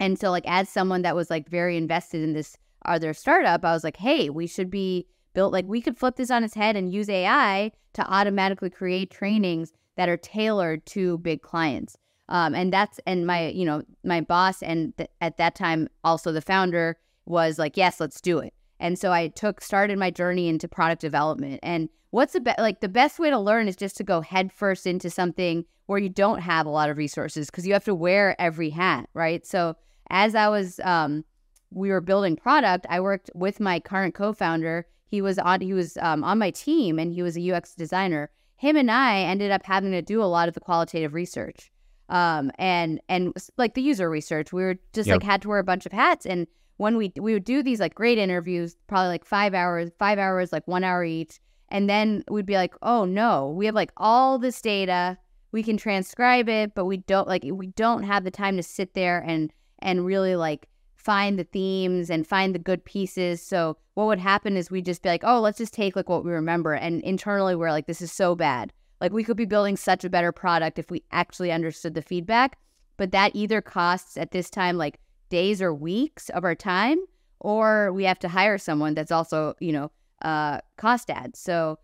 and 0.00 0.18
so, 0.18 0.30
like, 0.30 0.44
as 0.46 0.68
someone 0.68 1.02
that 1.02 1.16
was 1.16 1.30
like 1.30 1.48
very 1.48 1.76
invested 1.76 2.22
in 2.22 2.32
this 2.32 2.56
other 2.84 3.12
startup, 3.12 3.64
I 3.64 3.72
was 3.72 3.84
like, 3.84 3.96
hey, 3.96 4.30
we 4.30 4.46
should 4.46 4.70
be 4.70 5.06
built 5.34 5.52
like 5.52 5.66
we 5.66 5.80
could 5.80 5.96
flip 5.96 6.16
this 6.16 6.30
on 6.30 6.44
its 6.44 6.54
head 6.54 6.76
and 6.76 6.92
use 6.92 7.08
AI 7.08 7.70
to 7.92 8.10
automatically 8.10 8.70
create 8.70 9.10
trainings 9.10 9.72
that 9.96 10.08
are 10.08 10.16
tailored 10.16 10.84
to 10.86 11.18
big 11.18 11.42
clients. 11.42 11.96
Um, 12.28 12.54
and 12.54 12.72
that's 12.72 13.00
and 13.06 13.26
my 13.26 13.48
you 13.48 13.64
know 13.64 13.82
my 14.04 14.20
boss 14.20 14.62
and 14.62 14.96
th- 14.96 15.10
at 15.20 15.38
that 15.38 15.54
time 15.54 15.88
also 16.04 16.32
the 16.32 16.42
founder 16.42 16.96
was 17.24 17.58
like, 17.58 17.76
yes, 17.76 18.00
let's 18.00 18.20
do 18.20 18.38
it. 18.38 18.54
And 18.80 18.98
so 18.98 19.12
I 19.12 19.28
took 19.28 19.60
started 19.60 19.98
my 19.98 20.10
journey 20.10 20.48
into 20.48 20.68
product 20.68 21.00
development. 21.00 21.60
And 21.62 21.88
what's 22.10 22.32
the 22.34 22.54
like 22.58 22.80
the 22.80 22.88
best 22.88 23.18
way 23.18 23.30
to 23.30 23.38
learn 23.38 23.68
is 23.68 23.76
just 23.76 23.96
to 23.96 24.04
go 24.04 24.20
headfirst 24.20 24.86
into 24.86 25.10
something 25.10 25.64
where 25.86 25.98
you 25.98 26.08
don't 26.08 26.40
have 26.40 26.66
a 26.66 26.70
lot 26.70 26.90
of 26.90 26.96
resources 26.96 27.50
because 27.50 27.66
you 27.66 27.72
have 27.72 27.84
to 27.84 27.94
wear 27.94 28.36
every 28.38 28.70
hat, 28.70 29.08
right? 29.14 29.46
So 29.46 29.74
as 30.10 30.34
I 30.34 30.48
was 30.48 30.80
um 30.84 31.24
we 31.70 31.90
were 31.90 32.00
building 32.00 32.36
product, 32.36 32.86
I 32.88 33.00
worked 33.00 33.30
with 33.34 33.60
my 33.60 33.78
current 33.78 34.14
co-founder. 34.14 34.86
He 35.06 35.20
was 35.20 35.38
on 35.38 35.60
he 35.60 35.72
was 35.72 35.96
um, 35.98 36.24
on 36.24 36.38
my 36.38 36.50
team 36.50 36.98
and 36.98 37.12
he 37.12 37.22
was 37.22 37.36
a 37.36 37.52
UX 37.52 37.74
designer. 37.74 38.30
Him 38.56 38.76
and 38.76 38.90
I 38.90 39.20
ended 39.20 39.50
up 39.50 39.64
having 39.64 39.92
to 39.92 40.02
do 40.02 40.22
a 40.22 40.24
lot 40.24 40.48
of 40.48 40.54
the 40.54 40.60
qualitative 40.60 41.14
research. 41.14 41.70
Um 42.08 42.50
and 42.58 43.00
and 43.08 43.34
like 43.56 43.74
the 43.74 43.82
user 43.82 44.08
research. 44.08 44.52
We 44.52 44.62
were 44.62 44.78
just 44.92 45.06
yep. 45.06 45.16
like 45.16 45.22
had 45.22 45.42
to 45.42 45.48
wear 45.48 45.58
a 45.58 45.64
bunch 45.64 45.86
of 45.86 45.92
hats 45.92 46.26
and 46.26 46.46
when 46.78 46.96
we 46.96 47.12
we 47.20 47.34
would 47.34 47.44
do 47.44 47.62
these 47.62 47.80
like 47.80 47.94
great 47.94 48.18
interviews, 48.18 48.76
probably 48.86 49.08
like 49.08 49.24
five 49.24 49.52
hours, 49.52 49.90
five 49.98 50.18
hours, 50.18 50.52
like 50.52 50.66
one 50.66 50.84
hour 50.84 51.04
each, 51.04 51.40
and 51.68 51.90
then 51.90 52.24
we'd 52.30 52.46
be 52.46 52.54
like, 52.54 52.74
oh 52.82 53.04
no, 53.04 53.50
we 53.50 53.66
have 53.66 53.74
like 53.74 53.92
all 53.96 54.38
this 54.38 54.62
data, 54.62 55.18
we 55.52 55.62
can 55.62 55.76
transcribe 55.76 56.48
it, 56.48 56.74
but 56.74 56.86
we 56.86 56.98
don't 56.98 57.28
like 57.28 57.44
we 57.44 57.66
don't 57.68 58.04
have 58.04 58.24
the 58.24 58.30
time 58.30 58.56
to 58.56 58.62
sit 58.62 58.94
there 58.94 59.22
and 59.26 59.52
and 59.80 60.04
really 60.04 60.36
like 60.36 60.68
find 60.96 61.38
the 61.38 61.44
themes 61.44 62.10
and 62.10 62.26
find 62.26 62.54
the 62.54 62.58
good 62.58 62.84
pieces. 62.84 63.40
So 63.40 63.76
what 63.94 64.06
would 64.06 64.18
happen 64.18 64.56
is 64.56 64.70
we 64.70 64.82
just 64.82 65.02
be 65.02 65.08
like, 65.08 65.24
oh, 65.24 65.40
let's 65.40 65.58
just 65.58 65.72
take 65.72 65.96
like 65.96 66.08
what 66.08 66.24
we 66.24 66.32
remember. 66.32 66.74
And 66.74 67.00
internally 67.02 67.56
we're 67.56 67.70
like, 67.70 67.86
this 67.86 68.02
is 68.02 68.12
so 68.12 68.34
bad. 68.34 68.72
Like 69.00 69.12
we 69.12 69.24
could 69.24 69.36
be 69.36 69.44
building 69.44 69.76
such 69.76 70.04
a 70.04 70.10
better 70.10 70.32
product 70.32 70.78
if 70.78 70.90
we 70.90 71.02
actually 71.12 71.52
understood 71.52 71.94
the 71.94 72.02
feedback. 72.02 72.58
But 72.96 73.12
that 73.12 73.34
either 73.34 73.62
costs 73.62 74.16
at 74.16 74.32
this 74.32 74.50
time 74.50 74.76
like 74.76 74.98
days 75.30 75.62
or 75.62 75.72
weeks 75.72 76.28
of 76.30 76.44
our 76.44 76.54
time, 76.54 76.98
or 77.40 77.92
we 77.92 78.04
have 78.04 78.18
to 78.18 78.28
hire 78.28 78.58
someone 78.58 78.94
that's 78.94 79.12
also, 79.12 79.54
you 79.60 79.72
know, 79.72 79.90
uh 80.22 80.60
cost 80.76 81.10
add. 81.10 81.36
So 81.36 81.78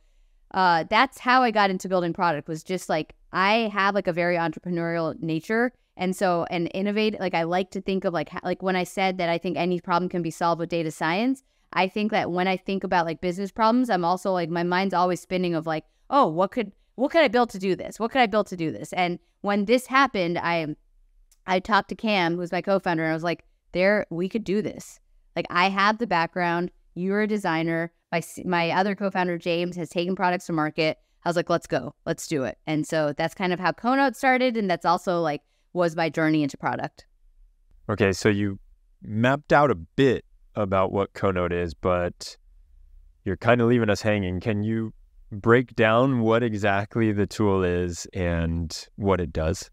uh 0.50 0.84
that's 0.90 1.18
how 1.20 1.42
I 1.42 1.52
got 1.52 1.70
into 1.70 1.88
building 1.88 2.12
product 2.12 2.48
was 2.48 2.64
just 2.64 2.88
like 2.88 3.14
I 3.32 3.70
have 3.72 3.94
like 3.94 4.08
a 4.08 4.12
very 4.12 4.36
entrepreneurial 4.36 5.18
nature 5.22 5.72
and 5.96 6.14
so, 6.16 6.46
and 6.50 6.70
innovate, 6.74 7.18
like 7.20 7.34
I 7.34 7.44
like 7.44 7.70
to 7.72 7.80
think 7.80 8.04
of 8.04 8.12
like, 8.12 8.30
like 8.42 8.62
when 8.62 8.76
I 8.76 8.84
said 8.84 9.18
that 9.18 9.28
I 9.28 9.38
think 9.38 9.56
any 9.56 9.80
problem 9.80 10.08
can 10.08 10.22
be 10.22 10.30
solved 10.30 10.58
with 10.58 10.68
data 10.68 10.90
science, 10.90 11.42
I 11.72 11.88
think 11.88 12.10
that 12.10 12.30
when 12.30 12.48
I 12.48 12.56
think 12.56 12.84
about 12.84 13.06
like 13.06 13.20
business 13.20 13.50
problems, 13.50 13.90
I'm 13.90 14.04
also 14.04 14.32
like, 14.32 14.48
my 14.48 14.62
mind's 14.62 14.94
always 14.94 15.20
spinning 15.20 15.54
of 15.54 15.66
like, 15.66 15.84
oh, 16.10 16.26
what 16.26 16.50
could, 16.50 16.72
what 16.96 17.10
could 17.10 17.22
I 17.22 17.28
build 17.28 17.50
to 17.50 17.58
do 17.58 17.74
this? 17.76 17.98
What 17.98 18.10
could 18.10 18.20
I 18.20 18.26
build 18.26 18.46
to 18.48 18.56
do 18.56 18.70
this? 18.70 18.92
And 18.92 19.18
when 19.42 19.64
this 19.64 19.86
happened, 19.86 20.38
I, 20.38 20.74
I 21.46 21.60
talked 21.60 21.88
to 21.90 21.94
Cam, 21.94 22.36
who's 22.36 22.52
my 22.52 22.62
co-founder, 22.62 23.02
and 23.02 23.10
I 23.10 23.14
was 23.14 23.24
like, 23.24 23.44
there, 23.72 24.06
we 24.10 24.28
could 24.28 24.44
do 24.44 24.62
this. 24.62 25.00
Like 25.36 25.46
I 25.50 25.68
have 25.68 25.98
the 25.98 26.06
background. 26.06 26.70
You're 26.94 27.22
a 27.22 27.26
designer. 27.26 27.92
My, 28.12 28.22
my 28.44 28.70
other 28.70 28.94
co-founder, 28.94 29.38
James, 29.38 29.76
has 29.76 29.88
taken 29.90 30.14
products 30.14 30.46
to 30.46 30.52
market. 30.52 30.98
I 31.24 31.28
was 31.28 31.36
like, 31.36 31.50
let's 31.50 31.66
go, 31.66 31.94
let's 32.06 32.28
do 32.28 32.44
it. 32.44 32.58
And 32.66 32.86
so 32.86 33.12
that's 33.16 33.34
kind 33.34 33.52
of 33.52 33.58
how 33.58 33.72
Conote 33.72 34.14
started. 34.14 34.56
And 34.56 34.70
that's 34.70 34.84
also 34.84 35.20
like 35.20 35.42
was 35.74 35.94
my 35.94 36.08
journey 36.08 36.42
into 36.42 36.56
product. 36.56 37.04
Okay, 37.90 38.12
so 38.12 38.30
you 38.30 38.58
mapped 39.02 39.52
out 39.52 39.70
a 39.70 39.74
bit 39.74 40.24
about 40.54 40.92
what 40.92 41.12
Conote 41.12 41.52
is, 41.52 41.74
but 41.74 42.36
you're 43.24 43.36
kind 43.36 43.60
of 43.60 43.68
leaving 43.68 43.90
us 43.90 44.00
hanging. 44.00 44.40
Can 44.40 44.62
you 44.62 44.94
break 45.30 45.74
down 45.74 46.20
what 46.20 46.42
exactly 46.42 47.12
the 47.12 47.26
tool 47.26 47.62
is 47.62 48.06
and 48.14 48.88
what 48.96 49.20
it 49.20 49.32
does? 49.32 49.70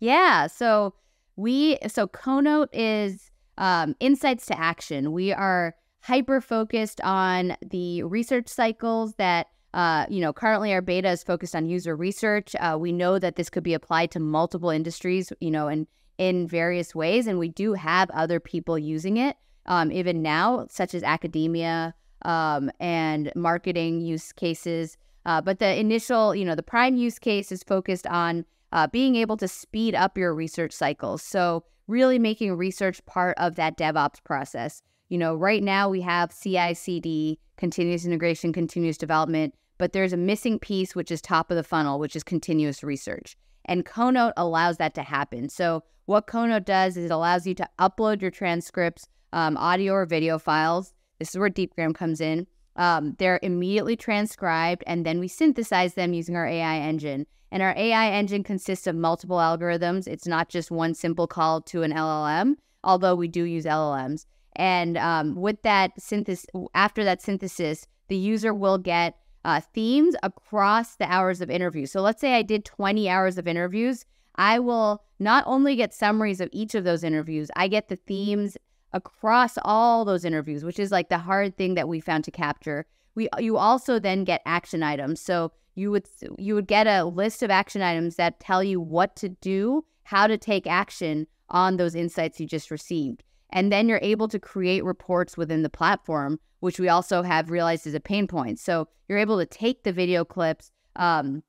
Yeah, 0.00 0.48
so 0.48 0.94
we 1.36 1.78
so 1.86 2.06
Conote 2.08 2.68
is 2.72 3.30
um, 3.58 3.94
insights 4.00 4.46
to 4.46 4.58
action. 4.58 5.12
We 5.12 5.32
are 5.32 5.74
hyper 6.00 6.40
focused 6.40 7.00
on 7.02 7.56
the 7.62 8.02
research 8.02 8.48
cycles 8.48 9.14
that 9.14 9.46
uh, 9.74 10.06
you 10.08 10.20
know, 10.20 10.32
currently 10.32 10.72
our 10.72 10.80
beta 10.80 11.10
is 11.10 11.24
focused 11.24 11.54
on 11.56 11.66
user 11.66 11.96
research. 11.96 12.54
Uh, 12.60 12.76
we 12.78 12.92
know 12.92 13.18
that 13.18 13.34
this 13.34 13.50
could 13.50 13.64
be 13.64 13.74
applied 13.74 14.08
to 14.12 14.20
multiple 14.20 14.70
industries, 14.70 15.32
you 15.40 15.50
know, 15.50 15.66
and 15.66 15.88
in 16.16 16.46
various 16.46 16.94
ways, 16.94 17.26
and 17.26 17.40
we 17.40 17.48
do 17.48 17.74
have 17.74 18.08
other 18.10 18.38
people 18.38 18.78
using 18.78 19.16
it 19.16 19.36
um, 19.66 19.90
even 19.90 20.22
now, 20.22 20.64
such 20.70 20.94
as 20.94 21.02
academia 21.02 21.92
um, 22.22 22.70
and 22.78 23.32
marketing 23.34 24.00
use 24.00 24.32
cases. 24.32 24.96
Uh, 25.26 25.40
but 25.40 25.58
the 25.58 25.76
initial, 25.76 26.36
you 26.36 26.44
know, 26.44 26.54
the 26.54 26.62
prime 26.62 26.94
use 26.94 27.18
case 27.18 27.50
is 27.50 27.64
focused 27.64 28.06
on 28.06 28.44
uh, 28.70 28.86
being 28.86 29.16
able 29.16 29.36
to 29.36 29.48
speed 29.48 29.96
up 29.96 30.16
your 30.16 30.32
research 30.32 30.72
cycles. 30.72 31.20
So 31.20 31.64
really 31.88 32.20
making 32.20 32.54
research 32.54 33.04
part 33.06 33.36
of 33.38 33.56
that 33.56 33.76
DevOps 33.76 34.22
process. 34.22 34.82
You 35.08 35.18
know, 35.18 35.34
right 35.34 35.64
now 35.64 35.88
we 35.88 36.00
have 36.02 36.32
CI/CD, 36.32 37.40
continuous 37.56 38.04
integration, 38.04 38.52
continuous 38.52 38.96
development 38.96 39.54
but 39.78 39.92
there's 39.92 40.12
a 40.12 40.18
missing 40.18 40.58
piece, 40.58 40.94
which 40.94 41.10
is 41.10 41.20
top 41.20 41.50
of 41.50 41.56
the 41.56 41.62
funnel, 41.62 41.98
which 41.98 42.16
is 42.16 42.22
continuous 42.22 42.82
research. 42.82 43.36
And 43.64 43.84
Conote 43.84 44.32
allows 44.36 44.76
that 44.76 44.94
to 44.94 45.02
happen. 45.02 45.48
So, 45.48 45.82
what 46.06 46.26
Conote 46.26 46.64
does 46.64 46.96
is 46.96 47.06
it 47.06 47.10
allows 47.10 47.46
you 47.46 47.54
to 47.54 47.68
upload 47.78 48.20
your 48.20 48.30
transcripts, 48.30 49.08
um, 49.32 49.56
audio 49.56 49.94
or 49.94 50.06
video 50.06 50.38
files. 50.38 50.92
This 51.18 51.30
is 51.30 51.38
where 51.38 51.48
Deepgram 51.48 51.94
comes 51.94 52.20
in. 52.20 52.46
Um, 52.76 53.14
they're 53.18 53.40
immediately 53.42 53.96
transcribed, 53.96 54.84
and 54.86 55.06
then 55.06 55.18
we 55.18 55.28
synthesize 55.28 55.94
them 55.94 56.12
using 56.12 56.36
our 56.36 56.46
AI 56.46 56.78
engine. 56.78 57.26
And 57.50 57.62
our 57.62 57.74
AI 57.76 58.10
engine 58.10 58.42
consists 58.42 58.86
of 58.86 58.96
multiple 58.96 59.36
algorithms. 59.36 60.08
It's 60.08 60.26
not 60.26 60.48
just 60.48 60.70
one 60.70 60.92
simple 60.92 61.26
call 61.26 61.60
to 61.62 61.82
an 61.84 61.92
LLM, 61.92 62.56
although 62.82 63.14
we 63.14 63.28
do 63.28 63.44
use 63.44 63.64
LLMs. 63.64 64.26
And 64.56 64.98
um, 64.98 65.36
with 65.36 65.62
that 65.62 65.92
synthesis, 65.98 66.46
after 66.74 67.04
that 67.04 67.22
synthesis, 67.22 67.86
the 68.08 68.16
user 68.16 68.52
will 68.52 68.78
get 68.78 69.16
uh, 69.44 69.60
themes 69.60 70.14
across 70.22 70.96
the 70.96 71.10
hours 71.10 71.40
of 71.40 71.50
interviews. 71.50 71.92
So 71.92 72.00
let's 72.00 72.20
say 72.20 72.34
I 72.34 72.42
did 72.42 72.64
20 72.64 73.08
hours 73.08 73.38
of 73.38 73.46
interviews. 73.46 74.04
I 74.36 74.58
will 74.58 75.02
not 75.18 75.44
only 75.46 75.76
get 75.76 75.94
summaries 75.94 76.40
of 76.40 76.48
each 76.52 76.74
of 76.74 76.84
those 76.84 77.04
interviews, 77.04 77.50
I 77.54 77.68
get 77.68 77.88
the 77.88 77.96
themes 77.96 78.56
across 78.92 79.58
all 79.62 80.04
those 80.04 80.24
interviews, 80.24 80.64
which 80.64 80.78
is 80.78 80.90
like 80.90 81.08
the 81.08 81.18
hard 81.18 81.56
thing 81.56 81.74
that 81.74 81.88
we 81.88 82.00
found 82.00 82.24
to 82.24 82.30
capture. 82.30 82.86
We 83.14 83.28
you 83.38 83.56
also 83.56 83.98
then 83.98 84.24
get 84.24 84.42
action 84.46 84.82
items. 84.82 85.20
So 85.20 85.52
you 85.74 85.90
would 85.90 86.08
you 86.38 86.54
would 86.54 86.66
get 86.66 86.86
a 86.86 87.04
list 87.04 87.42
of 87.42 87.50
action 87.50 87.82
items 87.82 88.16
that 88.16 88.40
tell 88.40 88.62
you 88.62 88.80
what 88.80 89.14
to 89.16 89.28
do, 89.28 89.84
how 90.04 90.26
to 90.26 90.38
take 90.38 90.66
action 90.66 91.26
on 91.50 91.76
those 91.76 91.94
insights 91.94 92.40
you 92.40 92.46
just 92.46 92.70
received. 92.70 93.22
And 93.54 93.70
then 93.70 93.88
you're 93.88 94.00
able 94.02 94.26
to 94.28 94.38
create 94.38 94.84
reports 94.84 95.36
within 95.36 95.62
the 95.62 95.70
platform, 95.70 96.40
which 96.58 96.80
we 96.80 96.88
also 96.88 97.22
have 97.22 97.50
realized 97.50 97.86
is 97.86 97.94
a 97.94 98.00
pain 98.00 98.26
point. 98.26 98.58
So 98.58 98.88
you're 99.08 99.18
able 99.18 99.38
to 99.38 99.46
take 99.46 99.84
the 99.84 99.92
video 99.92 100.24
clips, 100.24 100.72
um, 100.96 101.42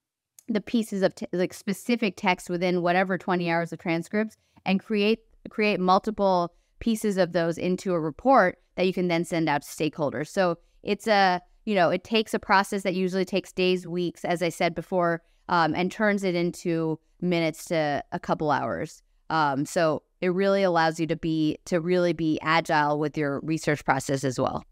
the 0.47 0.61
pieces 0.61 1.01
of 1.01 1.15
t- 1.15 1.27
like 1.33 1.51
specific 1.51 2.15
text 2.15 2.47
within 2.47 2.83
whatever 2.83 3.17
20 3.17 3.49
hours 3.49 3.73
of 3.73 3.79
transcripts, 3.79 4.37
and 4.65 4.79
create 4.79 5.19
create 5.49 5.79
multiple 5.79 6.53
pieces 6.79 7.17
of 7.17 7.31
those 7.31 7.57
into 7.57 7.93
a 7.93 7.99
report 7.99 8.59
that 8.75 8.85
you 8.85 8.93
can 8.93 9.07
then 9.07 9.25
send 9.25 9.49
out 9.49 9.63
to 9.63 9.67
stakeholders. 9.67 10.27
So 10.27 10.59
it's 10.83 11.07
a 11.07 11.41
you 11.65 11.73
know 11.73 11.89
it 11.89 12.03
takes 12.03 12.35
a 12.35 12.39
process 12.39 12.83
that 12.83 12.93
usually 12.93 13.25
takes 13.25 13.51
days, 13.51 13.87
weeks, 13.87 14.23
as 14.23 14.43
I 14.43 14.49
said 14.49 14.75
before, 14.75 15.23
um, 15.49 15.73
and 15.73 15.91
turns 15.91 16.23
it 16.23 16.35
into 16.35 16.99
minutes 17.19 17.65
to 17.65 18.03
a 18.11 18.19
couple 18.19 18.51
hours. 18.51 19.01
Um, 19.31 19.65
so 19.65 20.03
it 20.25 20.29
really 20.29 20.63
allows 20.63 20.99
you 20.99 21.05
to 21.05 21.15
be 21.15 21.59
to 21.65 21.79
really 21.79 22.11
be 22.11 22.39
agile 22.41 22.97
with 22.97 23.15
your 23.15 23.41
research 23.41 23.85
process 23.85 24.23
as 24.23 24.39
well. 24.39 24.63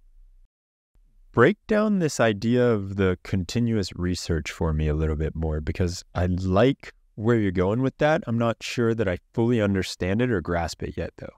Break 1.32 1.58
down 1.68 2.00
this 2.00 2.20
idea 2.20 2.66
of 2.72 2.96
the 2.96 3.20
continuous 3.22 3.94
research 3.96 4.50
for 4.50 4.74
me 4.74 4.88
a 4.88 4.96
little 4.96 5.16
bit 5.16 5.36
more 5.36 5.62
because 5.62 6.04
I 6.16 6.26
like 6.26 6.92
where 7.14 7.38
you're 7.38 7.52
going 7.52 7.84
with 7.84 7.96
that. 8.00 8.24
I'm 8.26 8.38
not 8.40 8.64
sure 8.64 8.96
that 8.96 9.08
I 9.08 9.20
fully 9.36 9.62
understand 9.62 10.24
it 10.24 10.32
or 10.32 10.42
grasp 10.42 10.82
it 10.82 10.98
yet 10.98 11.12
though. 11.18 11.36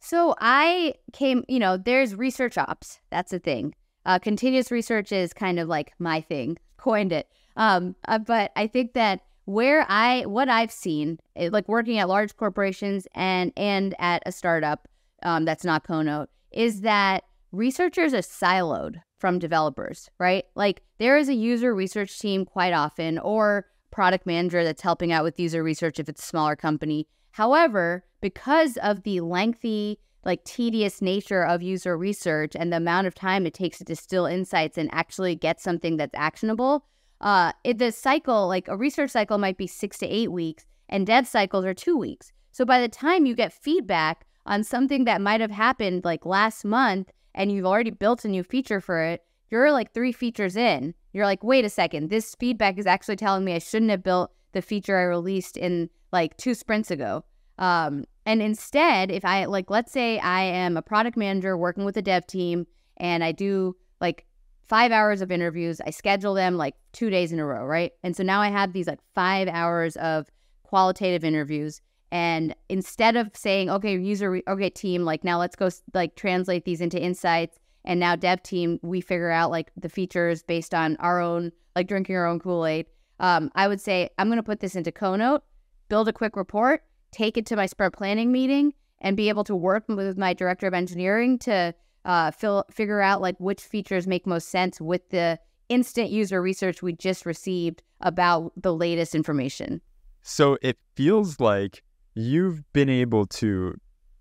So 0.00 0.34
I 0.38 0.92
came, 1.14 1.42
you 1.48 1.58
know, 1.58 1.78
there's 1.78 2.14
research 2.14 2.58
ops. 2.58 3.00
That's 3.10 3.32
a 3.32 3.38
thing. 3.38 3.74
Uh, 4.04 4.18
continuous 4.18 4.70
research 4.70 5.10
is 5.10 5.32
kind 5.32 5.58
of 5.58 5.68
like 5.68 5.94
my 5.98 6.20
thing, 6.20 6.58
coined 6.76 7.12
it. 7.12 7.28
Um, 7.56 7.96
uh, 8.08 8.18
but 8.18 8.52
I 8.56 8.66
think 8.66 8.92
that 8.92 9.22
where 9.46 9.86
I 9.88 10.26
what 10.26 10.48
I've 10.48 10.72
seen, 10.72 11.18
it, 11.34 11.52
like 11.52 11.68
working 11.68 11.98
at 11.98 12.08
large 12.08 12.36
corporations 12.36 13.08
and 13.14 13.52
and 13.56 13.94
at 13.98 14.22
a 14.26 14.32
startup 14.32 14.86
um, 15.22 15.44
that's 15.44 15.64
not 15.64 15.86
Conote, 15.86 16.26
is 16.52 16.82
that 16.82 17.24
researchers 17.52 18.12
are 18.12 18.18
siloed 18.18 19.00
from 19.18 19.38
developers, 19.38 20.10
right? 20.18 20.44
Like 20.54 20.82
there 20.98 21.16
is 21.16 21.28
a 21.28 21.34
user 21.34 21.74
research 21.74 22.18
team 22.18 22.44
quite 22.44 22.74
often, 22.74 23.18
or 23.18 23.66
product 23.90 24.26
manager 24.26 24.62
that's 24.62 24.82
helping 24.82 25.12
out 25.12 25.24
with 25.24 25.40
user 25.40 25.62
research 25.62 25.98
if 25.98 26.08
it's 26.08 26.22
a 26.22 26.26
smaller 26.26 26.56
company. 26.56 27.06
However, 27.30 28.04
because 28.20 28.76
of 28.78 29.04
the 29.04 29.20
lengthy, 29.20 29.98
like 30.24 30.44
tedious 30.44 31.00
nature 31.00 31.44
of 31.46 31.62
user 31.62 31.96
research 31.96 32.56
and 32.56 32.72
the 32.72 32.78
amount 32.78 33.06
of 33.06 33.14
time 33.14 33.46
it 33.46 33.54
takes 33.54 33.78
to 33.78 33.84
distill 33.84 34.26
insights 34.26 34.76
and 34.76 34.90
actually 34.92 35.36
get 35.36 35.60
something 35.60 35.96
that's 35.96 36.14
actionable, 36.14 36.84
uh, 37.20 37.52
it, 37.64 37.78
the 37.78 37.92
cycle, 37.92 38.48
like 38.48 38.68
a 38.68 38.76
research 38.76 39.10
cycle, 39.10 39.38
might 39.38 39.56
be 39.56 39.66
six 39.66 39.98
to 39.98 40.06
eight 40.06 40.30
weeks, 40.30 40.66
and 40.88 41.06
dev 41.06 41.26
cycles 41.26 41.64
are 41.64 41.74
two 41.74 41.96
weeks. 41.96 42.32
So 42.52 42.64
by 42.64 42.80
the 42.80 42.88
time 42.88 43.26
you 43.26 43.34
get 43.34 43.52
feedback 43.52 44.26
on 44.44 44.64
something 44.64 45.04
that 45.04 45.20
might 45.20 45.40
have 45.40 45.50
happened 45.50 46.04
like 46.04 46.24
last 46.24 46.64
month, 46.64 47.10
and 47.34 47.52
you've 47.52 47.66
already 47.66 47.90
built 47.90 48.24
a 48.24 48.28
new 48.28 48.42
feature 48.42 48.80
for 48.80 49.02
it, 49.02 49.22
you're 49.50 49.72
like 49.72 49.92
three 49.92 50.12
features 50.12 50.56
in. 50.56 50.94
You're 51.12 51.26
like, 51.26 51.44
wait 51.44 51.64
a 51.64 51.70
second, 51.70 52.10
this 52.10 52.34
feedback 52.34 52.78
is 52.78 52.86
actually 52.86 53.16
telling 53.16 53.44
me 53.44 53.54
I 53.54 53.58
shouldn't 53.58 53.90
have 53.90 54.02
built 54.02 54.32
the 54.52 54.62
feature 54.62 54.98
I 54.98 55.02
released 55.02 55.56
in 55.56 55.90
like 56.12 56.36
two 56.36 56.54
sprints 56.54 56.90
ago. 56.90 57.24
Um, 57.58 58.04
and 58.26 58.42
instead, 58.42 59.10
if 59.10 59.24
I 59.24 59.44
like, 59.46 59.70
let's 59.70 59.92
say 59.92 60.18
I 60.18 60.42
am 60.42 60.76
a 60.76 60.82
product 60.82 61.16
manager 61.16 61.56
working 61.56 61.84
with 61.84 61.96
a 61.96 62.02
dev 62.02 62.26
team 62.26 62.66
and 62.96 63.22
I 63.24 63.32
do 63.32 63.76
like 64.00 64.26
five 64.68 64.92
hours 64.92 65.20
of 65.20 65.30
interviews. 65.30 65.80
I 65.84 65.90
schedule 65.90 66.34
them 66.34 66.56
like 66.56 66.74
two 66.92 67.10
days 67.10 67.32
in 67.32 67.38
a 67.38 67.46
row, 67.46 67.64
right? 67.64 67.92
And 68.02 68.16
so 68.16 68.22
now 68.22 68.40
I 68.40 68.48
have 68.48 68.72
these 68.72 68.86
like 68.86 69.00
five 69.14 69.48
hours 69.48 69.96
of 69.96 70.26
qualitative 70.62 71.24
interviews. 71.24 71.80
And 72.10 72.54
instead 72.68 73.16
of 73.16 73.30
saying, 73.34 73.70
okay, 73.70 73.96
user, 73.96 74.40
okay, 74.48 74.70
team, 74.70 75.04
like 75.04 75.24
now 75.24 75.38
let's 75.38 75.56
go 75.56 75.68
like 75.94 76.16
translate 76.16 76.64
these 76.64 76.80
into 76.80 77.00
insights. 77.00 77.58
And 77.84 78.00
now 78.00 78.16
dev 78.16 78.42
team, 78.42 78.80
we 78.82 79.00
figure 79.00 79.30
out 79.30 79.50
like 79.50 79.70
the 79.76 79.88
features 79.88 80.42
based 80.42 80.74
on 80.74 80.96
our 80.96 81.20
own, 81.20 81.52
like 81.74 81.86
drinking 81.86 82.16
our 82.16 82.26
own 82.26 82.40
Kool 82.40 82.66
Aid. 82.66 82.86
um, 83.20 83.50
I 83.54 83.68
would 83.68 83.80
say 83.80 84.10
I'm 84.18 84.28
going 84.28 84.38
to 84.38 84.42
put 84.42 84.60
this 84.60 84.76
into 84.76 84.90
Conote, 84.90 85.42
build 85.88 86.08
a 86.08 86.12
quick 86.12 86.36
report, 86.36 86.82
take 87.12 87.36
it 87.36 87.46
to 87.46 87.56
my 87.56 87.66
sprint 87.66 87.94
planning 87.94 88.32
meeting, 88.32 88.74
and 89.00 89.16
be 89.16 89.28
able 89.28 89.44
to 89.44 89.54
work 89.54 89.84
with 89.88 90.18
my 90.18 90.34
director 90.34 90.66
of 90.66 90.74
engineering 90.74 91.38
to 91.40 91.74
uh, 92.06 92.30
fill, 92.30 92.64
figure 92.70 93.02
out 93.02 93.20
like 93.20 93.36
which 93.38 93.60
features 93.60 94.06
make 94.06 94.26
most 94.26 94.48
sense 94.48 94.80
with 94.80 95.10
the 95.10 95.38
instant 95.68 96.08
user 96.08 96.40
research 96.40 96.80
we 96.82 96.92
just 96.92 97.26
received 97.26 97.82
about 98.00 98.52
the 98.56 98.72
latest 98.72 99.14
information. 99.14 99.80
So 100.22 100.56
it 100.62 100.78
feels 100.94 101.40
like 101.40 101.82
you've 102.14 102.62
been 102.72 102.88
able 102.88 103.26
to 103.26 103.74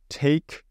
take 0.10 0.64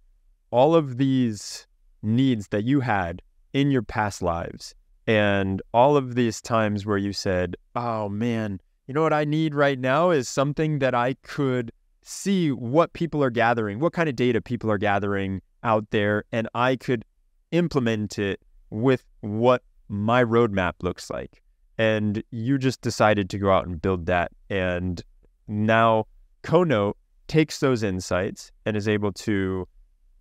all 0.50 0.74
of 0.74 0.98
these 0.98 1.66
needs 2.02 2.48
that 2.48 2.64
you 2.64 2.80
had 2.80 3.22
in 3.52 3.70
your 3.70 3.82
past 3.82 4.20
lives 4.20 4.74
and 5.06 5.62
all 5.72 5.96
of 5.96 6.14
these 6.16 6.40
times 6.40 6.84
where 6.84 6.98
you 6.98 7.12
said, 7.12 7.56
oh 7.76 8.08
man, 8.08 8.60
you 8.86 8.94
know 8.94 9.02
what 9.02 9.12
I 9.12 9.24
need 9.24 9.54
right 9.54 9.78
now 9.78 10.10
is 10.10 10.28
something 10.28 10.80
that 10.80 10.94
I 10.94 11.14
could 11.22 11.70
see 12.02 12.50
what 12.50 12.92
people 12.92 13.22
are 13.22 13.30
gathering, 13.30 13.78
what 13.78 13.92
kind 13.92 14.08
of 14.08 14.16
data 14.16 14.40
people 14.40 14.70
are 14.70 14.78
gathering 14.78 15.40
out 15.64 15.90
there, 15.90 16.24
and 16.30 16.48
I 16.54 16.76
could 16.76 17.04
implement 17.50 18.18
it 18.18 18.40
with 18.70 19.04
what 19.20 19.62
my 19.88 20.22
roadmap 20.22 20.74
looks 20.82 21.10
like. 21.10 21.42
And 21.78 22.22
you 22.30 22.58
just 22.58 22.80
decided 22.82 23.30
to 23.30 23.38
go 23.38 23.50
out 23.50 23.66
and 23.66 23.80
build 23.80 24.06
that. 24.06 24.30
And 24.48 25.02
now 25.48 26.06
Conote 26.42 26.94
takes 27.26 27.58
those 27.58 27.82
insights 27.82 28.52
and 28.64 28.76
is 28.76 28.86
able 28.86 29.12
to 29.12 29.66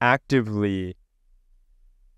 actively 0.02 0.96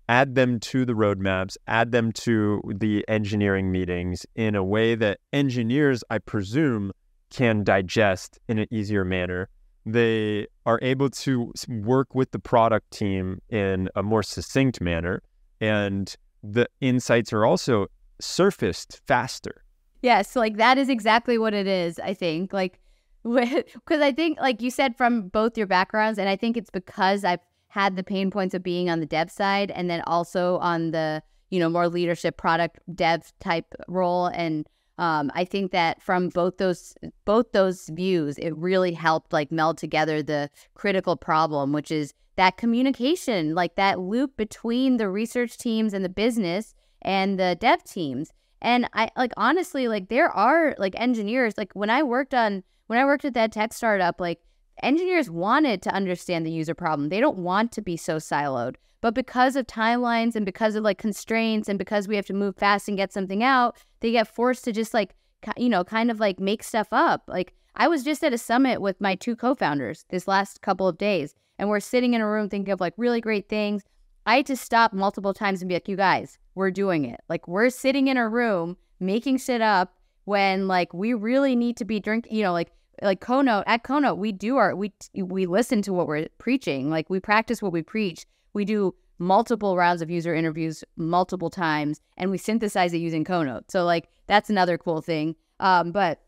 add 0.08 0.34
them 0.34 0.60
to 0.60 0.84
the 0.84 0.92
roadmaps, 0.92 1.56
add 1.66 1.92
them 1.92 2.12
to 2.12 2.62
the 2.66 3.04
engineering 3.08 3.72
meetings 3.72 4.24
in 4.36 4.54
a 4.54 4.62
way 4.64 4.94
that 4.94 5.18
engineers, 5.32 6.04
I 6.10 6.18
presume, 6.18 6.92
can 7.30 7.64
digest 7.64 8.38
in 8.48 8.58
an 8.58 8.68
easier 8.70 9.04
manner. 9.04 9.48
They 9.86 10.48
are 10.66 10.80
able 10.82 11.10
to 11.10 11.52
work 11.68 12.14
with 12.14 12.32
the 12.32 12.40
product 12.40 12.90
team 12.90 13.40
in 13.48 13.88
a 13.94 14.02
more 14.02 14.24
succinct 14.24 14.80
manner, 14.80 15.22
and 15.60 16.14
the 16.42 16.68
insights 16.80 17.32
are 17.32 17.46
also 17.46 17.86
surfaced 18.20 19.00
faster. 19.06 19.62
Yes, 20.02 20.36
like 20.36 20.56
that 20.56 20.76
is 20.76 20.88
exactly 20.88 21.38
what 21.38 21.54
it 21.54 21.68
is, 21.68 21.98
I 22.00 22.14
think. 22.14 22.52
Like, 22.52 22.80
because 23.22 24.00
I 24.00 24.12
think, 24.12 24.40
like 24.40 24.60
you 24.60 24.70
said, 24.70 24.96
from 24.96 25.28
both 25.28 25.56
your 25.56 25.68
backgrounds, 25.68 26.18
and 26.18 26.28
I 26.28 26.36
think 26.36 26.56
it's 26.56 26.70
because 26.70 27.24
I've 27.24 27.40
had 27.68 27.94
the 27.94 28.02
pain 28.02 28.30
points 28.30 28.54
of 28.54 28.62
being 28.62 28.90
on 28.90 29.00
the 29.00 29.06
dev 29.06 29.30
side 29.30 29.70
and 29.70 29.90
then 29.90 30.00
also 30.06 30.56
on 30.58 30.92
the 30.92 31.22
you 31.50 31.60
know 31.60 31.68
more 31.68 31.88
leadership 31.88 32.36
product 32.38 32.80
dev 32.94 33.32
type 33.38 33.74
role 33.86 34.26
and 34.28 34.66
um, 34.98 35.30
I 35.34 35.44
think 35.44 35.72
that 35.72 36.02
from 36.02 36.30
both 36.30 36.56
those 36.56 36.94
both 37.24 37.52
those 37.52 37.88
views, 37.92 38.38
it 38.38 38.56
really 38.56 38.92
helped 38.92 39.32
like 39.32 39.52
meld 39.52 39.78
together 39.78 40.22
the 40.22 40.50
critical 40.74 41.16
problem, 41.16 41.72
which 41.72 41.90
is 41.90 42.14
that 42.36 42.56
communication, 42.56 43.54
like 43.54 43.76
that 43.76 43.98
loop 43.98 44.36
between 44.36 44.96
the 44.96 45.08
research 45.08 45.58
teams 45.58 45.92
and 45.92 46.04
the 46.04 46.08
business 46.10 46.74
and 47.02 47.38
the 47.38 47.56
dev 47.60 47.84
teams. 47.84 48.32
And 48.62 48.88
I 48.94 49.10
like 49.16 49.32
honestly, 49.36 49.86
like 49.86 50.08
there 50.08 50.30
are 50.30 50.74
like 50.78 50.94
engineers, 50.98 51.54
like 51.58 51.72
when 51.74 51.90
I 51.90 52.02
worked 52.02 52.32
on 52.32 52.62
when 52.86 52.98
I 52.98 53.04
worked 53.04 53.24
at 53.24 53.34
that 53.34 53.52
tech 53.52 53.74
startup, 53.74 54.20
like 54.20 54.40
engineers 54.82 55.30
wanted 55.30 55.82
to 55.82 55.94
understand 55.94 56.44
the 56.44 56.50
user 56.50 56.74
problem. 56.74 57.08
They 57.08 57.20
don't 57.20 57.38
want 57.38 57.72
to 57.72 57.82
be 57.82 57.96
so 57.96 58.16
siloed. 58.16 58.76
But 59.00 59.14
because 59.14 59.56
of 59.56 59.66
timelines 59.66 60.34
and 60.34 60.44
because 60.44 60.74
of 60.74 60.82
like 60.82 60.98
constraints 60.98 61.68
and 61.68 61.78
because 61.78 62.08
we 62.08 62.16
have 62.16 62.26
to 62.26 62.34
move 62.34 62.56
fast 62.56 62.88
and 62.88 62.96
get 62.96 63.12
something 63.12 63.42
out, 63.42 63.76
they 64.00 64.10
get 64.10 64.26
forced 64.26 64.64
to 64.64 64.72
just 64.72 64.94
like, 64.94 65.14
you 65.56 65.68
know, 65.68 65.84
kind 65.84 66.10
of 66.10 66.18
like 66.18 66.40
make 66.40 66.62
stuff 66.62 66.88
up. 66.90 67.22
Like 67.28 67.52
I 67.76 67.88
was 67.88 68.02
just 68.02 68.24
at 68.24 68.32
a 68.32 68.38
summit 68.38 68.80
with 68.80 69.00
my 69.00 69.14
two 69.14 69.36
co 69.36 69.54
founders 69.54 70.06
this 70.08 70.26
last 70.26 70.62
couple 70.62 70.88
of 70.88 70.98
days, 70.98 71.34
and 71.58 71.68
we're 71.68 71.80
sitting 71.80 72.14
in 72.14 72.20
a 72.20 72.28
room 72.28 72.48
thinking 72.48 72.72
of 72.72 72.80
like 72.80 72.94
really 72.96 73.20
great 73.20 73.48
things. 73.48 73.84
I 74.24 74.36
had 74.38 74.46
to 74.46 74.56
stop 74.56 74.92
multiple 74.92 75.34
times 75.34 75.62
and 75.62 75.68
be 75.68 75.76
like, 75.76 75.88
you 75.88 75.96
guys, 75.96 76.38
we're 76.54 76.72
doing 76.72 77.04
it. 77.04 77.20
Like 77.28 77.46
we're 77.46 77.70
sitting 77.70 78.08
in 78.08 78.16
a 78.16 78.28
room 78.28 78.76
making 78.98 79.38
shit 79.38 79.60
up 79.60 79.94
when 80.24 80.66
like 80.66 80.92
we 80.92 81.14
really 81.14 81.54
need 81.54 81.76
to 81.76 81.84
be 81.84 82.00
drinking, 82.00 82.34
you 82.34 82.42
know, 82.42 82.52
like 82.52 82.72
like 83.02 83.20
Conote 83.20 83.64
at 83.66 83.82
Conote, 83.82 84.18
we 84.18 84.32
do 84.32 84.56
our 84.56 84.74
we 84.74 84.92
we 85.14 85.46
listen 85.46 85.82
to 85.82 85.92
what 85.92 86.06
we're 86.06 86.28
preaching. 86.38 86.90
Like 86.90 87.10
we 87.10 87.20
practice 87.20 87.62
what 87.62 87.72
we 87.72 87.82
preach. 87.82 88.26
We 88.52 88.64
do 88.64 88.94
multiple 89.18 89.76
rounds 89.76 90.02
of 90.02 90.10
user 90.10 90.34
interviews 90.34 90.84
multiple 90.96 91.50
times, 91.50 92.00
and 92.16 92.30
we 92.30 92.38
synthesize 92.38 92.92
it 92.92 92.98
using 92.98 93.24
Conote. 93.24 93.70
So 93.70 93.84
like 93.84 94.08
that's 94.26 94.50
another 94.50 94.78
cool 94.78 95.00
thing. 95.00 95.36
Um, 95.60 95.92
but 95.92 96.20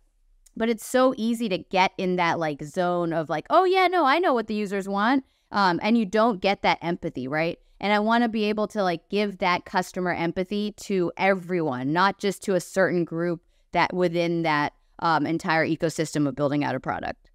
but 0.57 0.69
it's 0.69 0.87
so 0.87 1.15
easy 1.17 1.49
to 1.49 1.59
get 1.59 1.93
in 1.99 2.17
that 2.17 2.39
like 2.39 2.63
zone 2.63 3.13
of 3.13 3.29
like, 3.29 3.47
oh 3.51 3.65
yeah, 3.65 3.87
no, 3.87 4.05
I 4.05 4.19
know 4.19 4.35
what 4.35 4.49
the 4.49 4.55
users 4.55 4.89
want. 4.89 5.25
Um, 5.51 5.81
and 5.83 5.97
you 5.97 6.05
don't 6.05 6.41
get 6.41 6.63
that 6.63 6.79
empathy, 6.83 7.29
right? 7.29 7.59
And 7.81 7.93
I 7.93 8.01
want 8.01 8.25
to 8.25 8.29
be 8.29 8.45
able 8.45 8.67
to 8.69 8.83
like 8.83 9.09
give 9.09 9.39
that 9.39 9.65
customer 9.65 10.13
empathy 10.13 10.73
to 10.83 11.13
everyone, 11.17 11.93
not 11.93 12.19
just 12.19 12.43
to 12.43 12.55
a 12.55 12.61
certain 12.61 13.05
group 13.05 13.41
that 13.73 13.95
within 13.95 14.43
that 14.43 14.73
um, 15.01 15.27
entire 15.27 15.67
ecosystem 15.67 16.27
of 16.27 16.35
building 16.35 16.65
out 16.65 16.75
a 16.75 16.81
product. 16.81 17.31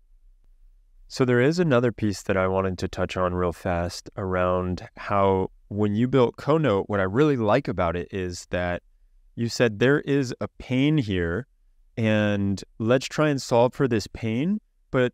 So 1.08 1.26
there 1.26 1.42
is 1.42 1.60
another 1.60 1.92
piece 1.92 2.24
that 2.24 2.38
I 2.38 2.48
wanted 2.48 2.78
to 2.80 2.88
touch 2.88 3.18
on 3.18 3.34
real 3.34 3.54
fast 3.54 4.10
around 4.18 4.88
how 4.98 5.52
when 5.68 5.96
you 5.96 6.08
built 6.08 6.38
Conote, 6.38 6.86
what 6.88 7.00
I 7.00 7.04
really 7.04 7.38
like 7.38 7.68
about 7.68 7.96
it 7.96 8.08
is 8.12 8.48
that 8.50 8.82
you 9.36 9.50
said 9.50 9.80
there 9.80 10.02
is 10.02 10.34
a 10.42 10.48
pain 10.48 10.98
here 10.98 11.48
and 11.98 12.64
let's 12.80 13.08
try 13.08 13.30
and 13.30 13.42
solve 13.42 13.74
for 13.74 13.88
this 13.88 14.08
pain, 14.08 14.60
but 14.92 15.14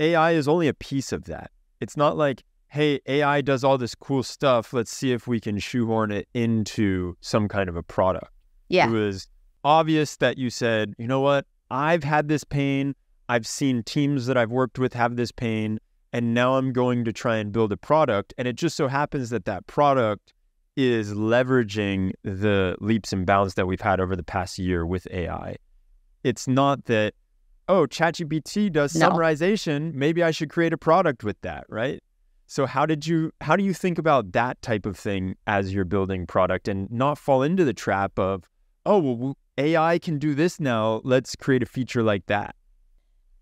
AI 0.00 0.32
is 0.32 0.48
only 0.48 0.68
a 0.68 0.74
piece 0.74 1.12
of 1.12 1.24
that. 1.24 1.50
It's 1.80 1.96
not 1.96 2.16
like, 2.16 2.42
hey, 2.68 3.00
AI 3.06 3.40
does 3.40 3.64
all 3.64 3.78
this 3.78 3.94
cool 3.94 4.22
stuff. 4.22 4.72
Let's 4.72 4.90
see 4.90 5.12
if 5.12 5.26
we 5.26 5.40
can 5.40 5.58
shoehorn 5.58 6.10
it 6.10 6.28
into 6.34 7.16
some 7.20 7.48
kind 7.48 7.68
of 7.68 7.76
a 7.76 7.82
product. 7.82 8.32
Yeah. 8.68 8.88
It 8.88 8.90
was 8.90 9.28
obvious 9.64 10.16
that 10.16 10.38
you 10.38 10.50
said, 10.50 10.94
you 10.98 11.06
know 11.06 11.20
what, 11.20 11.46
I've 11.70 12.04
had 12.04 12.28
this 12.28 12.44
pain. 12.44 12.94
I've 13.28 13.46
seen 13.46 13.82
teams 13.82 14.26
that 14.26 14.36
I've 14.36 14.50
worked 14.50 14.78
with 14.78 14.92
have 14.92 15.16
this 15.16 15.32
pain, 15.32 15.78
and 16.12 16.34
now 16.34 16.56
I'm 16.56 16.72
going 16.72 17.04
to 17.04 17.12
try 17.12 17.36
and 17.36 17.52
build 17.52 17.72
a 17.72 17.76
product. 17.76 18.34
And 18.36 18.46
it 18.46 18.56
just 18.56 18.76
so 18.76 18.88
happens 18.88 19.30
that 19.30 19.44
that 19.46 19.66
product 19.66 20.34
is 20.76 21.12
leveraging 21.14 22.12
the 22.22 22.76
leaps 22.80 23.12
and 23.12 23.26
bounds 23.26 23.54
that 23.54 23.66
we've 23.66 23.80
had 23.80 24.00
over 24.00 24.16
the 24.16 24.22
past 24.22 24.58
year 24.58 24.84
with 24.86 25.06
AI. 25.10 25.56
It's 26.24 26.46
not 26.48 26.86
that, 26.86 27.14
oh, 27.68 27.86
ChatGPT 27.86 28.72
does 28.72 28.94
no. 28.94 29.10
summarization. 29.10 29.94
Maybe 29.94 30.22
I 30.22 30.30
should 30.30 30.50
create 30.50 30.72
a 30.72 30.78
product 30.78 31.24
with 31.24 31.40
that, 31.42 31.64
right? 31.68 32.02
So 32.46 32.66
how 32.66 32.84
did 32.84 33.06
you 33.06 33.32
how 33.40 33.56
do 33.56 33.64
you 33.64 33.72
think 33.72 33.98
about 33.98 34.32
that 34.32 34.60
type 34.60 34.84
of 34.84 34.98
thing 34.98 35.36
as 35.46 35.72
you're 35.72 35.86
building 35.86 36.26
product 36.26 36.68
and 36.68 36.90
not 36.90 37.16
fall 37.16 37.42
into 37.42 37.64
the 37.64 37.72
trap 37.72 38.18
of, 38.18 38.44
oh, 38.84 38.98
well, 38.98 39.36
AI 39.58 39.98
can 39.98 40.18
do 40.18 40.34
this 40.34 40.58
now. 40.58 41.00
Let's 41.04 41.36
create 41.36 41.62
a 41.62 41.66
feature 41.66 42.02
like 42.02 42.26
that? 42.26 42.54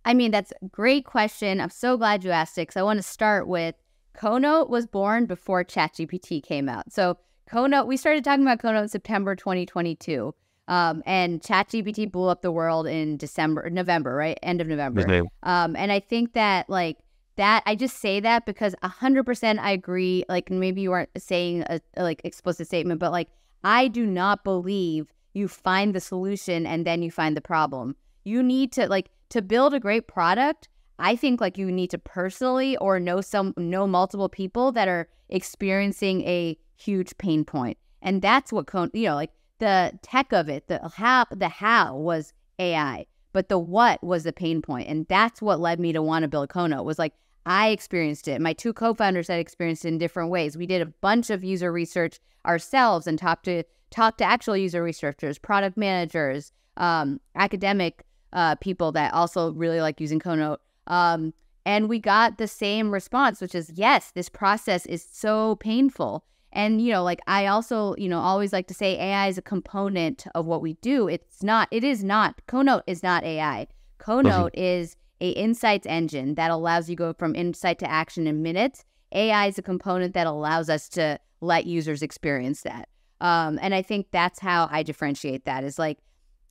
I 0.04 0.14
mean, 0.14 0.30
that's 0.30 0.52
a 0.62 0.66
great 0.66 1.04
question. 1.04 1.60
I'm 1.60 1.70
so 1.70 1.96
glad 1.96 2.24
you 2.24 2.30
asked 2.30 2.58
it 2.58 2.62
because 2.62 2.76
I 2.76 2.82
want 2.82 2.98
to 2.98 3.02
start 3.02 3.46
with 3.46 3.74
Conote 4.16 4.68
was 4.68 4.86
born 4.86 5.26
before 5.26 5.64
ChatGPT 5.64 6.42
came 6.42 6.68
out. 6.68 6.92
So 6.92 7.18
Conote, 7.50 7.86
we 7.86 7.96
started 7.96 8.24
talking 8.24 8.42
about 8.42 8.60
Conote 8.60 8.82
in 8.82 8.88
September 8.88 9.34
2022. 9.36 10.34
Um, 10.68 11.02
and 11.04 11.40
ChatGPT 11.40 12.10
blew 12.10 12.28
up 12.28 12.42
the 12.42 12.52
world 12.52 12.86
in 12.86 13.16
December, 13.16 13.68
November, 13.70 14.14
right? 14.14 14.38
End 14.42 14.60
of 14.60 14.68
November. 14.68 15.00
Um, 15.42 15.74
and 15.74 15.90
I 15.90 15.98
think 16.00 16.32
that 16.34 16.70
like 16.70 16.96
that, 17.36 17.62
I 17.66 17.74
just 17.74 17.98
say 17.98 18.20
that 18.20 18.46
because 18.46 18.74
hundred 18.82 19.24
percent 19.24 19.58
I 19.58 19.72
agree. 19.72 20.24
Like 20.28 20.48
maybe 20.48 20.80
you 20.80 20.92
aren't 20.92 21.10
saying 21.18 21.64
a, 21.68 21.80
a 21.96 22.04
like 22.04 22.20
explicit 22.24 22.68
statement, 22.68 23.00
but 23.00 23.10
like 23.10 23.28
I 23.64 23.88
do 23.88 24.06
not 24.06 24.44
believe 24.44 25.12
you 25.32 25.48
find 25.48 25.94
the 25.94 26.00
solution 26.00 26.66
and 26.66 26.86
then 26.86 27.02
you 27.02 27.10
find 27.10 27.36
the 27.36 27.40
problem. 27.40 27.96
You 28.24 28.42
need 28.42 28.72
to 28.72 28.88
like 28.88 29.10
to 29.30 29.42
build 29.42 29.74
a 29.74 29.80
great 29.80 30.08
product. 30.08 30.68
I 30.98 31.16
think 31.16 31.40
like 31.40 31.56
you 31.56 31.70
need 31.72 31.90
to 31.90 31.98
personally 31.98 32.76
or 32.76 33.00
know 33.00 33.20
some 33.20 33.54
know 33.56 33.86
multiple 33.86 34.28
people 34.28 34.72
that 34.72 34.88
are 34.88 35.08
experiencing 35.28 36.22
a 36.22 36.58
huge 36.76 37.16
pain 37.18 37.44
point. 37.44 37.78
And 38.02 38.20
that's 38.20 38.52
what 38.52 38.68
you 38.92 39.08
know 39.08 39.14
like 39.14 39.32
the 39.58 39.98
tech 40.02 40.32
of 40.32 40.48
it, 40.48 40.68
the 40.68 40.80
how 40.96 41.26
the 41.30 41.48
how 41.48 41.96
was 41.96 42.32
AI, 42.58 43.06
but 43.32 43.48
the 43.48 43.58
what 43.58 44.02
was 44.02 44.24
the 44.24 44.32
pain 44.32 44.60
point. 44.62 44.88
And 44.88 45.06
that's 45.08 45.40
what 45.40 45.60
led 45.60 45.80
me 45.80 45.92
to 45.92 46.02
want 46.02 46.24
to 46.24 46.28
build 46.28 46.48
Conote 46.48 46.84
was 46.84 46.98
like 46.98 47.14
I 47.46 47.68
experienced 47.68 48.28
it. 48.28 48.40
My 48.40 48.52
two 48.52 48.72
co-founders 48.72 49.28
had 49.28 49.40
experienced 49.40 49.84
it 49.84 49.88
in 49.88 49.98
different 49.98 50.30
ways. 50.30 50.56
We 50.56 50.66
did 50.66 50.82
a 50.82 50.86
bunch 50.86 51.30
of 51.30 51.42
user 51.42 51.72
research 51.72 52.20
ourselves 52.46 53.06
and 53.06 53.18
talked 53.18 53.44
to 53.46 53.64
talk 53.90 54.16
to 54.18 54.24
actual 54.24 54.56
user 54.56 54.82
researchers, 54.82 55.38
product 55.38 55.76
managers, 55.76 56.52
um, 56.76 57.20
academic 57.34 58.04
uh, 58.32 58.54
people 58.56 58.92
that 58.92 59.12
also 59.12 59.52
really 59.52 59.80
like 59.80 60.00
using 60.00 60.20
Conote. 60.20 60.58
Um, 60.86 61.34
and 61.66 61.88
we 61.88 61.98
got 61.98 62.38
the 62.38 62.48
same 62.48 62.90
response, 62.90 63.40
which 63.40 63.54
is 63.54 63.70
yes, 63.74 64.12
this 64.12 64.28
process 64.28 64.86
is 64.86 65.04
so 65.04 65.56
painful. 65.56 66.24
And, 66.52 66.80
you 66.80 66.92
know, 66.92 67.04
like 67.04 67.20
I 67.26 67.46
also, 67.46 67.94
you 67.96 68.08
know, 68.08 68.18
always 68.18 68.52
like 68.52 68.66
to 68.68 68.74
say 68.74 68.98
AI 68.98 69.28
is 69.28 69.38
a 69.38 69.42
component 69.42 70.26
of 70.34 70.46
what 70.46 70.62
we 70.62 70.74
do. 70.74 71.06
It's 71.06 71.42
not, 71.42 71.68
it 71.70 71.84
is 71.84 72.02
not, 72.02 72.40
Conote 72.48 72.82
is 72.88 73.02
not 73.02 73.22
AI. 73.22 73.68
Conote 74.00 74.50
mm-hmm. 74.52 74.60
is 74.60 74.96
a 75.20 75.30
insights 75.30 75.86
engine 75.86 76.34
that 76.34 76.50
allows 76.50 76.90
you 76.90 76.96
go 76.96 77.12
from 77.12 77.36
insight 77.36 77.78
to 77.80 77.90
action 77.90 78.26
in 78.26 78.42
minutes. 78.42 78.84
AI 79.12 79.46
is 79.46 79.58
a 79.58 79.62
component 79.62 80.14
that 80.14 80.26
allows 80.26 80.68
us 80.68 80.88
to 80.88 81.20
let 81.40 81.66
users 81.66 82.02
experience 82.02 82.62
that. 82.62 82.88
Um, 83.20 83.58
and 83.60 83.74
I 83.74 83.82
think 83.82 84.06
that's 84.10 84.38
how 84.38 84.68
I 84.70 84.82
differentiate 84.82 85.44
that 85.44 85.64
is 85.64 85.78
like, 85.78 85.98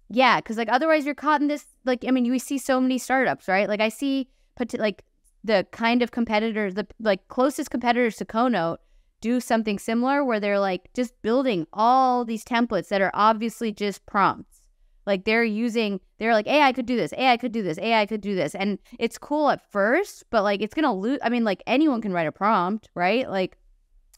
yeah, 0.09 0.39
because 0.39 0.57
like 0.57 0.69
otherwise 0.69 1.05
you're 1.05 1.15
caught 1.15 1.41
in 1.41 1.47
this. 1.47 1.65
Like, 1.85 2.05
I 2.07 2.11
mean, 2.11 2.29
we 2.29 2.39
see 2.39 2.57
so 2.57 2.79
many 2.79 2.97
startups, 2.97 3.47
right? 3.47 3.67
Like, 3.67 3.81
I 3.81 3.89
see 3.89 4.29
like 4.77 5.03
the 5.43 5.65
kind 5.71 6.01
of 6.01 6.11
competitors, 6.11 6.75
the 6.75 6.87
like 6.99 7.27
closest 7.27 7.71
competitors 7.71 8.17
to 8.17 8.25
Conote 8.25 8.77
do 9.21 9.39
something 9.39 9.77
similar 9.79 10.23
where 10.23 10.39
they're 10.39 10.59
like 10.59 10.89
just 10.93 11.19
building 11.21 11.67
all 11.73 12.23
these 12.25 12.43
templates 12.43 12.87
that 12.89 13.01
are 13.01 13.11
obviously 13.13 13.71
just 13.71 14.05
prompts. 14.05 14.61
Like 15.05 15.25
they're 15.25 15.43
using, 15.43 15.99
they're 16.19 16.33
like, 16.33 16.47
AI 16.47 16.71
could 16.71 16.85
do 16.85 16.95
this, 16.95 17.13
AI 17.13 17.37
could 17.37 17.51
do 17.51 17.63
this, 17.63 17.79
AI 17.79 18.05
could 18.05 18.21
do 18.21 18.35
this. 18.35 18.53
And 18.53 18.79
it's 18.99 19.17
cool 19.17 19.49
at 19.49 19.61
first, 19.71 20.23
but 20.29 20.43
like 20.43 20.61
it's 20.61 20.73
to 20.73 20.91
lose. 20.91 21.19
I 21.23 21.29
mean, 21.29 21.43
like 21.43 21.63
anyone 21.65 22.01
can 22.01 22.13
write 22.13 22.27
a 22.27 22.31
prompt, 22.31 22.89
right? 22.95 23.29
Like 23.29 23.57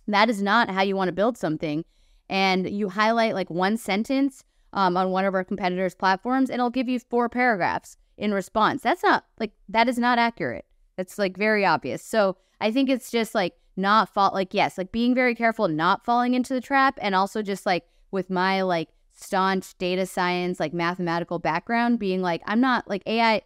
that 0.08 0.30
is 0.30 0.42
not 0.42 0.70
how 0.70 0.82
you 0.82 0.96
want 0.96 1.08
to 1.08 1.14
build 1.14 1.38
something. 1.38 1.86
And 2.32 2.68
you 2.68 2.90
highlight 2.90 3.36
like 3.36 3.50
one 3.50 3.78
sentence 3.78 4.44
um, 4.74 4.98
on 4.98 5.12
one 5.12 5.26
of 5.26 5.36
our 5.36 5.44
competitors' 5.44 5.94
platforms, 5.94 6.50
and 6.50 6.60
it'll 6.60 6.70
give 6.72 6.90
you 6.90 6.98
four 6.98 7.30
paragraphs 7.30 7.98
in 8.18 8.34
response. 8.34 8.82
That's 8.82 9.04
not 9.04 9.26
like, 9.40 9.52
that 9.70 9.88
is 9.88 10.00
not 10.00 10.18
accurate. 10.18 10.66
That's 10.96 11.20
like 11.20 11.38
very 11.38 11.66
obvious. 11.66 12.02
So 12.02 12.38
I 12.62 12.72
think 12.72 12.90
it's 12.90 13.12
just 13.12 13.36
like 13.36 13.56
not 13.76 14.14
fall 14.14 14.32
like 14.34 14.54
yes, 14.54 14.78
like 14.78 14.92
being 14.92 15.14
very 15.14 15.36
careful 15.36 15.68
not 15.68 16.06
falling 16.06 16.34
into 16.34 16.54
the 16.54 16.62
trap 16.62 16.98
and 17.02 17.16
also 17.16 17.42
just 17.42 17.66
like 17.66 17.86
with 18.12 18.30
my 18.30 18.62
like 18.62 18.90
staunch 19.14 19.78
data 19.78 20.06
science 20.06 20.60
like 20.60 20.74
mathematical 20.74 21.38
background 21.38 22.00
being 22.00 22.22
like 22.22 22.42
I'm 22.46 22.62
not 22.62 22.88
like 22.90 23.04
AI 23.06 23.42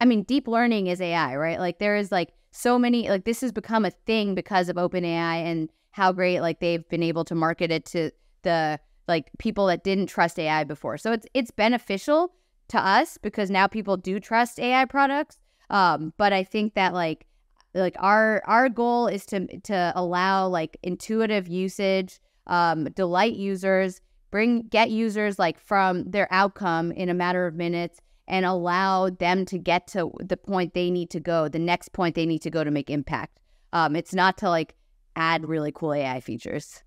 I 0.00 0.04
mean 0.04 0.22
deep 0.22 0.46
learning 0.46 0.86
is 0.86 1.00
AI, 1.00 1.36
right? 1.36 1.58
Like 1.58 1.78
there 1.78 1.96
is 1.96 2.12
like 2.12 2.32
so 2.50 2.78
many 2.78 3.08
like 3.08 3.24
this 3.24 3.40
has 3.40 3.52
become 3.52 3.84
a 3.84 3.90
thing 3.90 4.34
because 4.34 4.68
of 4.68 4.76
OpenAI 4.76 5.44
and 5.44 5.70
how 5.90 6.12
great 6.12 6.40
like 6.40 6.60
they've 6.60 6.88
been 6.88 7.02
able 7.02 7.24
to 7.24 7.34
market 7.34 7.70
it 7.70 7.84
to 7.86 8.10
the 8.42 8.78
like 9.06 9.30
people 9.38 9.66
that 9.66 9.84
didn't 9.84 10.06
trust 10.06 10.38
AI 10.38 10.64
before. 10.64 10.98
So 10.98 11.12
it's 11.12 11.26
it's 11.34 11.50
beneficial 11.50 12.32
to 12.68 12.78
us 12.78 13.18
because 13.18 13.50
now 13.50 13.66
people 13.66 13.96
do 13.96 14.20
trust 14.20 14.60
AI 14.60 14.84
products. 14.84 15.38
Um, 15.70 16.12
but 16.16 16.32
I 16.32 16.44
think 16.44 16.74
that 16.74 16.94
like 16.94 17.26
like 17.74 17.96
our 17.98 18.42
our 18.46 18.68
goal 18.68 19.06
is 19.06 19.26
to 19.26 19.46
to 19.60 19.92
allow 19.94 20.46
like 20.46 20.76
intuitive 20.82 21.48
usage 21.48 22.20
um, 22.46 22.84
delight 22.94 23.34
users 23.34 24.00
bring 24.30 24.62
get 24.62 24.90
users 24.90 25.38
like 25.38 25.58
from 25.58 26.10
their 26.10 26.28
outcome 26.30 26.92
in 26.92 27.08
a 27.08 27.14
matter 27.14 27.46
of 27.46 27.54
minutes 27.54 28.00
and 28.26 28.44
allow 28.44 29.08
them 29.08 29.44
to 29.46 29.58
get 29.58 29.86
to 29.86 30.10
the 30.20 30.36
point 30.36 30.74
they 30.74 30.90
need 30.90 31.10
to 31.10 31.20
go 31.20 31.48
the 31.48 31.58
next 31.58 31.92
point 31.92 32.14
they 32.14 32.26
need 32.26 32.40
to 32.40 32.50
go 32.50 32.64
to 32.64 32.70
make 32.70 32.90
impact 32.90 33.38
um, 33.72 33.94
it's 33.94 34.14
not 34.14 34.38
to 34.38 34.48
like 34.48 34.74
add 35.18 35.48
really 35.48 35.72
cool 35.72 35.92
ai 35.92 36.20
features 36.20 36.82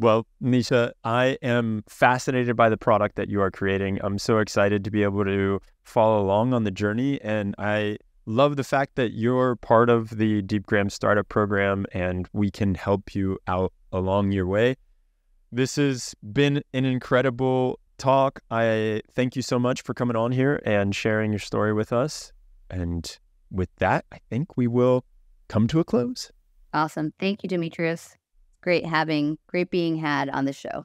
well, 0.00 0.28
Nisha, 0.40 0.92
I 1.02 1.38
am 1.42 1.82
fascinated 1.88 2.54
by 2.54 2.68
the 2.68 2.76
product 2.76 3.16
that 3.16 3.28
you 3.28 3.40
are 3.40 3.50
creating. 3.50 3.98
I'm 4.00 4.16
so 4.16 4.38
excited 4.38 4.84
to 4.84 4.92
be 4.92 5.02
able 5.02 5.24
to 5.24 5.60
follow 5.82 6.22
along 6.22 6.54
on 6.54 6.62
the 6.62 6.70
journey. 6.70 7.20
And 7.20 7.56
I 7.58 7.98
love 8.24 8.56
the 8.56 8.62
fact 8.62 8.94
that 8.94 9.12
you're 9.12 9.56
part 9.56 9.90
of 9.90 10.10
the 10.10 10.40
Deepgram 10.42 10.92
Startup 10.92 11.28
Program 11.28 11.84
and 11.90 12.28
we 12.32 12.48
can 12.48 12.76
help 12.76 13.14
you 13.14 13.38
out 13.48 13.72
along 13.90 14.30
your 14.30 14.46
way. 14.46 14.76
This 15.50 15.74
has 15.76 16.14
been 16.32 16.62
an 16.72 16.84
incredible 16.84 17.80
talk. 17.96 18.38
I 18.52 19.02
thank 19.14 19.34
you 19.34 19.42
so 19.42 19.58
much 19.58 19.82
for 19.82 19.94
coming 19.94 20.14
on 20.14 20.30
here 20.30 20.62
and 20.64 20.94
sharing 20.94 21.32
your 21.32 21.40
story 21.40 21.72
with 21.72 21.92
us. 21.92 22.32
And 22.70 23.18
with 23.50 23.74
that, 23.78 24.04
I 24.12 24.18
think 24.30 24.56
we 24.56 24.68
will 24.68 25.04
come 25.48 25.66
to 25.68 25.80
a 25.80 25.84
close. 25.84 26.30
Awesome. 26.72 27.12
Thank 27.18 27.42
you, 27.42 27.48
Demetrios. 27.48 28.16
Great 28.60 28.84
having, 28.86 29.38
great 29.46 29.70
being 29.70 29.96
had 29.96 30.28
on 30.28 30.44
the 30.44 30.52
show. 30.52 30.84